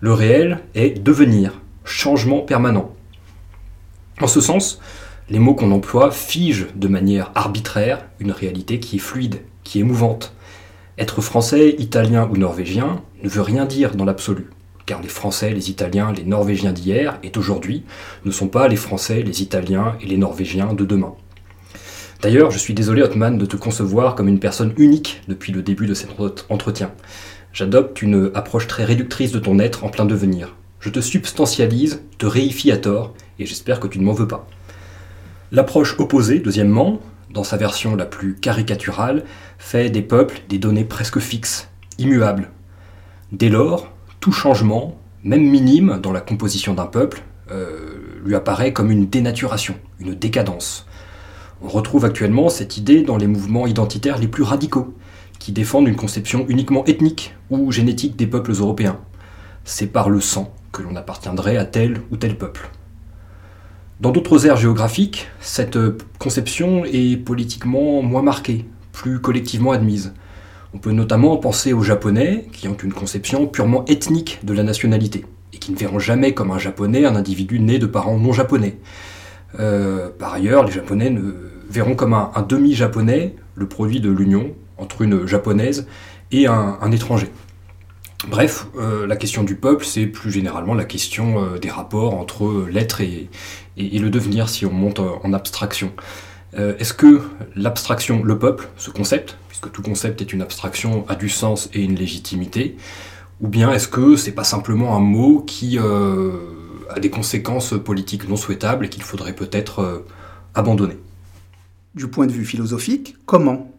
Le 0.00 0.12
réel 0.12 0.60
est 0.74 1.02
devenir, 1.02 1.60
changement 1.84 2.40
permanent. 2.40 2.94
En 4.20 4.26
ce 4.26 4.40
sens, 4.40 4.80
les 5.30 5.38
mots 5.38 5.54
qu'on 5.54 5.70
emploie 5.70 6.10
figent 6.10 6.66
de 6.74 6.88
manière 6.88 7.30
arbitraire 7.34 8.04
une 8.18 8.32
réalité 8.32 8.80
qui 8.80 8.96
est 8.96 9.00
fluide, 9.00 9.40
qui 9.62 9.80
est 9.80 9.84
mouvante. 9.84 10.34
Être 10.98 11.20
français, 11.22 11.74
italien 11.78 12.28
ou 12.30 12.36
norvégien 12.36 13.02
ne 13.22 13.28
veut 13.28 13.42
rien 13.42 13.64
dire 13.64 13.94
dans 13.94 14.04
l'absolu, 14.04 14.50
car 14.86 15.00
les 15.00 15.08
Français, 15.08 15.50
les 15.50 15.70
Italiens, 15.70 16.12
les 16.12 16.24
Norvégiens 16.24 16.72
d'hier 16.72 17.18
et 17.22 17.30
d'aujourd'hui 17.30 17.84
ne 18.24 18.30
sont 18.30 18.48
pas 18.48 18.68
les 18.68 18.76
Français, 18.76 19.22
les 19.22 19.42
Italiens 19.42 19.96
et 20.00 20.06
les 20.06 20.18
Norvégiens 20.18 20.74
de 20.74 20.84
demain. 20.84 21.14
D'ailleurs, 22.20 22.50
je 22.50 22.58
suis 22.58 22.74
désolé 22.74 23.02
Hotman 23.02 23.38
de 23.38 23.46
te 23.46 23.56
concevoir 23.56 24.14
comme 24.14 24.28
une 24.28 24.38
personne 24.38 24.72
unique 24.76 25.22
depuis 25.28 25.52
le 25.52 25.62
début 25.62 25.86
de 25.86 25.94
cet 25.94 26.10
entretien. 26.48 26.90
J'adopte 27.54 28.02
une 28.02 28.32
approche 28.34 28.66
très 28.66 28.84
réductrice 28.84 29.30
de 29.30 29.38
ton 29.38 29.60
être 29.60 29.84
en 29.84 29.88
plein 29.88 30.06
devenir. 30.06 30.56
Je 30.80 30.90
te 30.90 31.00
substantialise, 31.00 32.02
te 32.18 32.26
réifie 32.26 32.72
à 32.72 32.76
tort, 32.76 33.14
et 33.38 33.46
j'espère 33.46 33.78
que 33.78 33.86
tu 33.86 34.00
ne 34.00 34.04
m'en 34.04 34.12
veux 34.12 34.26
pas. 34.26 34.48
L'approche 35.52 35.94
opposée, 36.00 36.40
deuxièmement, 36.40 37.00
dans 37.30 37.44
sa 37.44 37.56
version 37.56 37.94
la 37.94 38.06
plus 38.06 38.34
caricaturale, 38.34 39.22
fait 39.56 39.88
des 39.88 40.02
peuples 40.02 40.40
des 40.48 40.58
données 40.58 40.84
presque 40.84 41.20
fixes, 41.20 41.68
immuables. 41.96 42.50
Dès 43.30 43.50
lors, 43.50 43.88
tout 44.18 44.32
changement, 44.32 44.98
même 45.22 45.48
minime 45.48 46.00
dans 46.02 46.12
la 46.12 46.20
composition 46.20 46.74
d'un 46.74 46.86
peuple, 46.86 47.22
euh, 47.52 47.76
lui 48.24 48.34
apparaît 48.34 48.72
comme 48.72 48.90
une 48.90 49.06
dénaturation, 49.06 49.76
une 50.00 50.16
décadence. 50.16 50.86
On 51.62 51.68
retrouve 51.68 52.04
actuellement 52.04 52.48
cette 52.48 52.78
idée 52.78 53.02
dans 53.02 53.16
les 53.16 53.28
mouvements 53.28 53.68
identitaires 53.68 54.18
les 54.18 54.26
plus 54.26 54.42
radicaux, 54.42 54.92
qui 55.44 55.52
défendent 55.52 55.88
une 55.88 55.94
conception 55.94 56.46
uniquement 56.48 56.86
ethnique 56.86 57.34
ou 57.50 57.70
génétique 57.70 58.16
des 58.16 58.26
peuples 58.26 58.52
européens. 58.52 58.98
C'est 59.64 59.88
par 59.88 60.08
le 60.08 60.18
sang 60.18 60.54
que 60.72 60.80
l'on 60.80 60.96
appartiendrait 60.96 61.58
à 61.58 61.66
tel 61.66 62.00
ou 62.10 62.16
tel 62.16 62.38
peuple. 62.38 62.70
Dans 64.00 64.10
d'autres 64.10 64.46
aires 64.46 64.56
géographiques, 64.56 65.28
cette 65.40 65.78
conception 66.18 66.86
est 66.86 67.18
politiquement 67.18 68.00
moins 68.00 68.22
marquée, 68.22 68.64
plus 68.92 69.20
collectivement 69.20 69.72
admise. 69.72 70.14
On 70.72 70.78
peut 70.78 70.92
notamment 70.92 71.36
penser 71.36 71.74
aux 71.74 71.82
Japonais, 71.82 72.46
qui 72.50 72.66
ont 72.66 72.78
une 72.82 72.94
conception 72.94 73.46
purement 73.46 73.84
ethnique 73.84 74.40
de 74.44 74.54
la 74.54 74.62
nationalité, 74.62 75.26
et 75.52 75.58
qui 75.58 75.72
ne 75.72 75.76
verront 75.76 75.98
jamais 75.98 76.32
comme 76.32 76.52
un 76.52 76.58
Japonais 76.58 77.04
un 77.04 77.16
individu 77.16 77.60
né 77.60 77.78
de 77.78 77.84
parents 77.84 78.16
non 78.16 78.32
japonais. 78.32 78.78
Euh, 79.60 80.08
par 80.18 80.32
ailleurs, 80.32 80.64
les 80.64 80.72
Japonais 80.72 81.14
verront 81.68 81.96
comme 81.96 82.14
un, 82.14 82.32
demi-japonais 82.48 83.36
le 83.56 83.68
produit 83.68 84.00
de 84.00 84.10
l'union 84.10 84.54
entre 84.78 85.02
une 85.02 85.26
japonaise 85.26 85.86
et 86.32 86.46
un, 86.46 86.90
étranger. 86.90 87.30
Bref, 88.28 88.66
euh, 88.78 89.06
la 89.06 89.16
question 89.16 89.42
du 89.42 89.54
peuple, 89.54 89.84
c'est 89.84 90.06
plus 90.06 90.30
généralement 90.30 90.74
la 90.74 90.84
question 90.84 91.44
euh, 91.44 91.58
des 91.58 91.70
rapports 91.70 92.14
entre 92.14 92.66
l'être 92.70 93.00
et, 93.00 93.28
le 93.76 94.08
devenir 94.08 94.48
si 94.48 94.64
on 94.66 94.72
monte 94.72 95.00
en 95.00 95.32
abstraction. 95.32 95.92
Est-ce 96.56 96.94
que 96.94 97.20
l'abstraction, 97.56 98.22
le 98.22 98.38
peuple, 98.38 98.68
ce 98.76 98.90
concept, 98.90 99.36
puisque 99.48 99.72
tout 99.72 99.82
concept 99.82 100.20
est 100.20 100.32
une 100.32 100.40
abstraction, 100.40 101.04
a 101.08 101.16
du 101.16 101.28
sens 101.28 101.68
et 101.74 101.82
une 101.82 101.96
légitimité, 101.96 102.76
ou 103.40 103.48
bien 103.48 103.72
est-ce 103.72 103.88
que 103.88 104.14
c'est 104.14 104.30
pas 104.30 104.44
simplement 104.44 104.96
un 104.96 105.00
mot 105.00 105.40
qui 105.40 105.78
a 105.78 107.00
des 107.00 107.10
conséquences 107.10 107.74
politiques 107.84 108.28
non 108.28 108.36
souhaitables 108.36 108.86
et 108.86 108.88
qu'il 108.88 109.02
faudrait 109.02 109.34
peut-être 109.34 110.04
abandonner? 110.54 110.96
Du 111.96 112.06
point 112.06 112.28
de 112.28 112.32
vue 112.32 112.44
philosophique, 112.44 113.16
comment, 113.26 113.73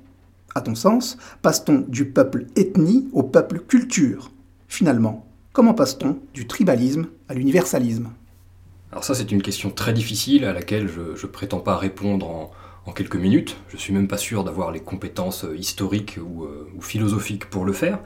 à 0.56 0.62
ton 0.62 0.74
sens, 0.74 1.18
passe-t-on 1.42 1.86
du 1.88 2.06
peuple 2.06 2.46
ethnie 2.56 3.10
au 3.12 3.24
peuple 3.24 3.60
culture? 3.60 4.32
Finalement, 4.70 5.26
comment 5.52 5.74
passe-t-on 5.74 6.18
du 6.34 6.48
tribalisme 6.48 7.08
à 7.28 7.34
l'universalisme? 7.34 8.10
Alors 8.92 9.04
ça 9.04 9.14
c'est 9.14 9.32
une 9.34 9.42
question 9.42 9.70
très 9.70 9.92
difficile 9.92 10.46
à 10.46 10.54
laquelle 10.54 10.88
je 10.88 11.02
ne 11.02 11.32
prétends 11.32 11.60
pas 11.60 11.76
répondre 11.76 12.52
en, 12.86 12.92
quelques 12.94 13.18
minutes. 13.18 13.58
Je 13.68 13.78
suis 13.78 13.92
même 13.92 14.08
pas 14.08 14.18
sûr 14.18 14.46
d'avoir 14.46 14.72
les 14.72 14.80
compétences 14.80 15.44
euh, 15.44 15.58
historiques 15.58 16.18
euh, 16.18 16.70
ou, 16.76 16.82
philosophiques 16.82 17.50
pour 17.50 17.66
le 17.66 17.74
faire. 17.74 18.00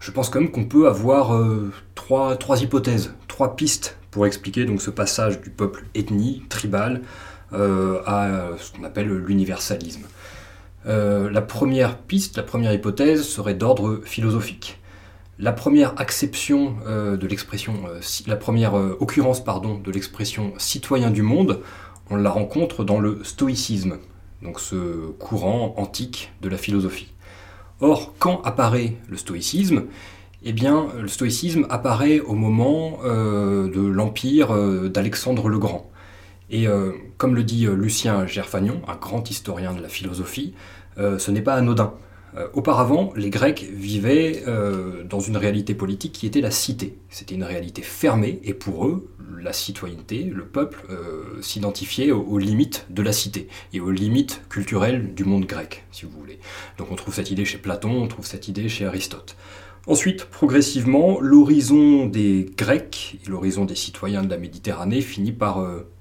Je 0.00 0.10
pense 0.10 0.30
quand 0.30 0.40
même 0.40 0.50
qu'on 0.50 0.64
peut 0.64 0.88
avoir 0.88 1.34
euh, 1.36 1.70
trois, 1.94 2.36
hypothèses, 2.60 3.14
trois 3.28 3.54
pistes 3.54 3.98
pour 4.10 4.26
expliquer 4.26 4.64
donc 4.64 4.82
ce 4.82 4.90
passage 4.90 5.40
du 5.40 5.50
peuple 5.50 5.84
ethnie, 5.94 6.42
tribal, 6.48 7.02
à 7.52 8.50
ce 8.58 8.72
qu'on 8.72 8.84
appelle 8.84 9.08
l'universalisme. 9.08 10.06
Euh, 10.86 11.30
la 11.30 11.42
première 11.42 11.98
piste, 11.98 12.36
la 12.36 12.42
première 12.42 12.72
hypothèse 12.72 13.22
serait 13.22 13.54
d'ordre 13.54 14.00
philosophique. 14.04 14.78
La 15.38 15.52
première 15.52 15.98
acception 16.00 16.76
euh, 16.86 17.16
de 17.16 17.26
l'expression, 17.26 17.74
la 18.26 18.36
première 18.36 18.74
occurrence 18.74 19.42
de 19.44 19.90
l'expression 19.90 20.52
citoyen 20.58 21.10
du 21.10 21.22
monde, 21.22 21.60
on 22.10 22.16
la 22.16 22.30
rencontre 22.30 22.84
dans 22.84 22.98
le 22.98 23.22
stoïcisme, 23.24 23.98
donc 24.42 24.58
ce 24.60 25.10
courant 25.18 25.74
antique 25.76 26.32
de 26.42 26.48
la 26.48 26.56
philosophie. 26.56 27.08
Or, 27.80 28.14
quand 28.18 28.42
apparaît 28.42 28.96
le 29.08 29.16
stoïcisme 29.16 29.84
Eh 30.42 30.52
bien, 30.52 30.88
le 31.00 31.08
stoïcisme 31.08 31.66
apparaît 31.70 32.20
au 32.20 32.34
moment 32.34 32.98
de 33.04 33.80
l'empire 33.80 34.54
d'Alexandre 34.90 35.48
le 35.48 35.58
Grand. 35.58 35.90
Et 36.50 36.66
euh, 36.66 36.92
comme 37.16 37.34
le 37.34 37.44
dit 37.44 37.66
euh, 37.66 37.74
Lucien 37.74 38.26
Gerfagnon, 38.26 38.82
un 38.88 38.96
grand 38.96 39.30
historien 39.30 39.72
de 39.72 39.80
la 39.80 39.88
philosophie, 39.88 40.54
euh, 40.98 41.18
ce 41.18 41.30
n'est 41.30 41.42
pas 41.42 41.54
anodin. 41.54 41.94
auparavant, 42.52 43.12
les 43.16 43.30
Grecs 43.30 43.66
vivaient 43.72 44.44
dans 45.04 45.18
une 45.18 45.36
réalité 45.36 45.74
politique 45.74 46.12
qui 46.12 46.26
était 46.26 46.40
la 46.40 46.52
cité. 46.52 46.96
C'était 47.08 47.34
une 47.34 47.42
réalité 47.42 47.82
fermée, 47.82 48.40
et 48.44 48.54
pour 48.54 48.86
eux, 48.86 49.10
la 49.42 49.52
citoyenneté, 49.52 50.22
le 50.22 50.44
peuple, 50.44 50.86
s'identifiait 51.40 52.12
aux, 52.12 52.38
limites 52.38 52.86
de 52.88 53.02
la 53.02 53.12
cité, 53.12 53.48
et 53.72 53.80
aux 53.80 53.90
limites 53.90 54.42
culturelles 54.48 55.12
du 55.12 55.24
monde 55.24 55.44
grec, 55.44 55.84
si 55.90 56.04
vous 56.04 56.16
voulez. 56.16 56.38
Donc 56.78 56.92
on 56.92 56.94
trouve 56.94 57.14
cette 57.14 57.32
idée 57.32 57.44
chez 57.44 57.58
Platon, 57.58 58.00
on 58.00 58.06
trouve 58.06 58.26
cette 58.26 58.46
idée 58.46 58.68
chez 58.68 58.86
Aristote. 58.86 59.34
Ensuite, 59.88 60.26
progressivement, 60.26 61.20
l'horizon 61.20 62.06
des 62.06 62.48
Grecs 62.56 63.18
et 63.24 63.28
l'horizon 63.28 63.64
des 63.64 63.74
citoyens 63.74 64.22
de 64.22 64.30
la 64.30 64.38
Méditerranée 64.38 65.00
finit 65.00 65.32
par 65.32 65.58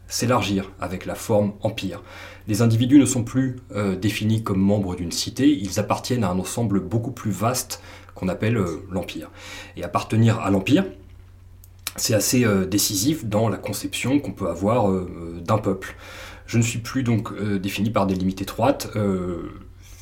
s'élargir 0.10 0.72
avec 0.82 1.06
la 1.06 1.16
forme 1.16 1.54
empire. 1.62 2.04
Les 2.48 2.62
individus 2.62 2.98
ne 2.98 3.06
sont 3.06 3.24
plus 3.24 3.58
euh, 3.74 3.96
définis 3.96 4.44
comme 4.44 4.60
membres 4.60 4.96
d'une 4.96 5.12
cité, 5.12 5.48
ils 5.48 5.80
appartiennent 5.80 6.24
à 6.24 6.30
un 6.30 6.40
ensemble 6.40 6.82
beaucoup 6.82 7.12
plus 7.12 7.32
vaste 7.32 7.82
qu'on 8.16 8.28
appelle 8.28 8.58
euh, 8.58 8.84
l'empire. 8.92 9.30
Et 9.78 9.84
appartenir 9.84 10.40
à 10.40 10.50
l'empire, 10.50 10.86
c'est 11.96 12.16
assez 12.16 12.44
euh, 12.44 12.66
décisif 12.66 13.26
dans 13.26 13.48
la 13.50 13.58
conception 13.58 14.20
qu'on 14.20 14.34
peut 14.34 14.50
avoir 14.50 14.92
d'un 15.42 15.60
peuple. 15.60 15.96
Je 16.48 16.58
ne 16.58 16.64
suis 16.64 16.80
plus 16.80 17.04
donc 17.04 17.32
défini 17.60 17.92
par 17.92 18.08
des 18.08 18.16
limites 18.16 18.42
étroites 18.42 18.90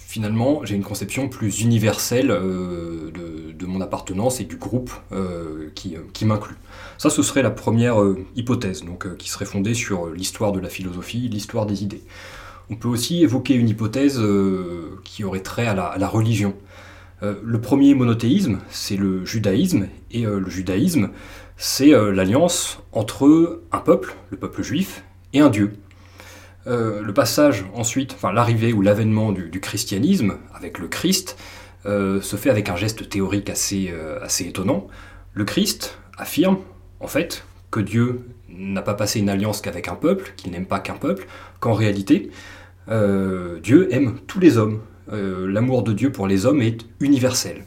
finalement, 0.07 0.61
j'ai 0.63 0.75
une 0.75 0.85
conception 0.85 1.27
plus 1.27 1.59
universelle 1.59 2.31
euh, 2.31 3.11
de, 3.11 3.65
mon 3.65 3.81
appartenance 3.81 4.39
et 4.39 4.45
du 4.45 4.55
groupe 4.55 4.91
euh, 5.11 5.69
qui, 5.75 6.25
m'inclut. 6.25 6.55
Ça, 6.97 7.09
ce 7.09 7.21
serait 7.21 7.41
la 7.41 7.51
première 7.51 8.01
euh, 8.01 8.25
hypothèse, 8.37 8.85
donc, 8.85 9.17
qui 9.17 9.29
serait 9.29 9.43
fondée 9.43 9.73
sur 9.73 10.07
l'histoire 10.07 10.53
de 10.53 10.61
la 10.61 10.69
philosophie, 10.69 11.27
l'histoire 11.27 11.65
des 11.65 11.83
idées. 11.83 12.03
On 12.69 12.75
peut 12.75 12.87
aussi 12.87 13.21
évoquer 13.21 13.55
une 13.55 13.67
hypothèse 13.67 14.21
qui 15.03 15.25
aurait 15.25 15.41
trait 15.41 15.67
à 15.67 15.73
la, 15.73 16.07
religion. 16.07 16.53
le 17.21 17.61
premier 17.61 17.93
monothéisme, 17.93 18.59
c'est 18.69 18.97
le 18.97 19.25
judaïsme, 19.25 19.87
et 20.11 20.23
le 20.23 20.49
judaïsme, 20.49 21.09
c'est 21.55 21.91
l'alliance 21.91 22.79
entre 22.91 23.61
un 23.71 23.79
peuple, 23.79 24.15
le 24.31 24.37
peuple 24.37 24.63
juif, 24.63 25.03
et 25.33 25.39
un 25.39 25.49
dieu. 25.49 25.73
Euh, 26.67 27.01
le 27.01 27.13
passage 27.13 27.65
ensuite, 27.73 28.13
enfin 28.13 28.33
l'arrivée 28.33 28.73
ou 28.73 28.81
l'avènement 28.81 29.31
du, 29.31 29.59
christianisme 29.61 30.37
avec 30.53 30.79
le 30.79 30.87
Christ 30.87 31.37
euh, 31.85 32.21
se 32.21 32.35
fait 32.35 32.49
avec 32.49 32.69
un 32.69 32.75
geste 32.75 33.07
théorique 33.07 33.49
assez, 33.49 33.89
euh, 33.91 34.19
assez 34.21 34.45
étonnant. 34.45 34.87
Le 35.33 35.45
Christ 35.45 35.97
affirme 36.17 36.57
en 36.99 37.07
fait 37.07 37.45
que 37.71 37.79
Dieu 37.79 38.27
n'a 38.49 38.81
pas 38.81 38.95
passé 38.95 39.19
une 39.19 39.29
alliance 39.29 39.61
qu'avec 39.61 39.87
un 39.87 39.95
peuple, 39.95 40.33
qu'il 40.35 40.51
n'aime 40.51 40.65
pas 40.65 40.79
qu'un 40.79 40.95
peuple, 40.95 41.27
qu'en 41.59 41.73
réalité 41.73 42.31
Dieu 42.89 43.93
aime 43.93 44.17
tous 44.27 44.39
les 44.39 44.57
hommes. 44.57 44.79
L'amour 45.11 45.83
de 45.83 45.91
Dieu 45.91 46.09
pour 46.09 46.25
les 46.25 46.45
hommes 46.45 46.61
est 46.61 46.85
universel. 47.01 47.65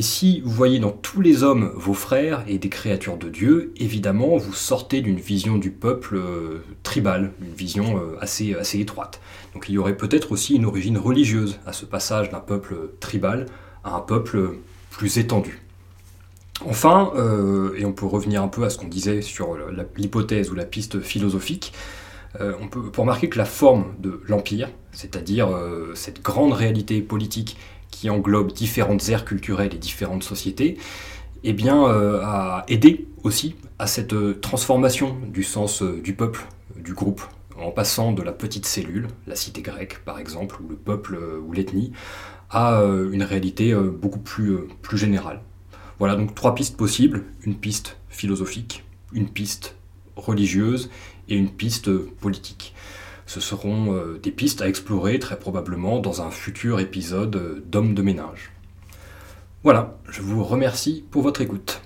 Et 0.00 0.02
si 0.02 0.40
vous 0.40 0.50
voyez 0.50 0.78
dans 0.78 0.92
tous 0.92 1.20
les 1.20 1.42
hommes 1.42 1.72
vos 1.74 1.92
frères 1.92 2.42
et 2.48 2.56
des 2.56 2.70
créatures 2.70 3.18
de 3.18 3.28
Dieu, 3.28 3.74
évidemment, 3.76 4.38
vous 4.38 4.54
sortez 4.54 5.02
d'une 5.02 5.20
vision 5.20 5.58
du 5.58 5.70
peuple 5.70 6.16
euh, 6.16 6.64
tribal, 6.82 7.32
une 7.42 7.52
vision 7.52 7.98
euh, 7.98 8.16
assez, 8.18 8.54
assez 8.54 8.80
étroite. 8.80 9.20
Donc 9.52 9.68
il 9.68 9.74
y 9.74 9.78
aurait 9.78 9.98
peut-être 9.98 10.32
aussi 10.32 10.54
une 10.54 10.64
origine 10.64 10.96
religieuse 10.96 11.60
à 11.66 11.74
ce 11.74 11.84
passage 11.84 12.30
d'un 12.30 12.40
peuple 12.40 12.92
tribal 12.98 13.44
à 13.84 13.94
un 13.94 14.00
peuple 14.00 14.54
plus 14.88 15.18
étendu. 15.18 15.60
Enfin, 16.64 17.12
et 17.76 17.84
on 17.84 17.92
peut 17.92 18.06
revenir 18.06 18.42
un 18.42 18.48
peu 18.48 18.64
à 18.64 18.70
ce 18.70 18.78
qu'on 18.78 18.88
disait 18.88 19.20
sur 19.20 19.54
l'hypothèse 19.98 20.50
ou 20.50 20.54
la 20.54 20.64
piste 20.64 21.00
philosophique, 21.00 21.74
on 22.38 22.68
peut, 22.68 22.90
remarquer 22.96 23.28
que 23.28 23.38
la 23.38 23.46
forme 23.46 23.94
de 23.98 24.20
l'Empire, 24.28 24.68
c'est-à-dire 24.92 25.48
cette 25.94 26.22
grande 26.22 26.52
réalité 26.52 27.00
politique 27.00 27.56
qui 27.90 28.10
englobe 28.10 28.52
différentes 28.52 29.08
aires 29.08 29.24
culturelles 29.24 29.74
et 29.74 29.78
différentes 29.78 30.22
sociétés, 30.22 30.78
eh 31.42 31.52
bien, 31.52 31.84
a 31.84 32.64
aidé 32.68 33.08
aussi 33.24 33.56
à 33.78 33.86
cette 33.86 34.40
transformation 34.40 35.16
du 35.26 35.42
sens 35.42 35.82
du 35.82 36.14
peuple, 36.14 36.46
du 36.76 36.92
groupe, 36.92 37.22
en 37.60 37.70
passant 37.70 38.12
de 38.12 38.22
la 38.22 38.32
petite 38.32 38.66
cellule, 38.66 39.08
la 39.26 39.36
cité 39.36 39.62
grecque 39.62 40.00
par 40.04 40.18
exemple, 40.18 40.60
ou 40.62 40.68
le 40.68 40.76
peuple 40.76 41.16
euh, 41.16 41.40
ou 41.40 41.52
l'ethnie, 41.52 41.92
à 42.48 42.80
euh, 42.80 43.10
une 43.12 43.22
réalité 43.22 43.72
euh, 43.72 43.90
beaucoup 43.90 44.18
plus 44.18 44.68
générale. 44.94 45.42
Voilà 45.98 46.16
donc 46.16 46.34
trois 46.34 46.54
pistes 46.54 46.76
possibles, 46.76 47.24
une 47.42 47.54
piste 47.54 47.98
philosophique, 48.08 48.84
une 49.12 49.28
piste 49.28 49.76
religieuse 50.16 50.90
et 51.28 51.36
une 51.36 51.50
piste 51.50 51.90
politique. 51.90 52.74
Ce 53.30 53.38
seront 53.38 54.16
des 54.20 54.32
pistes 54.32 54.60
à 54.60 54.66
explorer 54.66 55.20
très 55.20 55.38
probablement 55.38 56.00
dans 56.00 56.20
un 56.20 56.32
futur 56.32 56.80
épisode 56.80 57.62
d'Homme 57.70 57.94
de 57.94 58.02
ménage. 58.02 58.50
Voilà, 59.62 59.96
je 60.08 60.20
vous 60.20 60.42
remercie 60.42 61.04
pour 61.12 61.22
votre 61.22 61.40
écoute. 61.40 61.80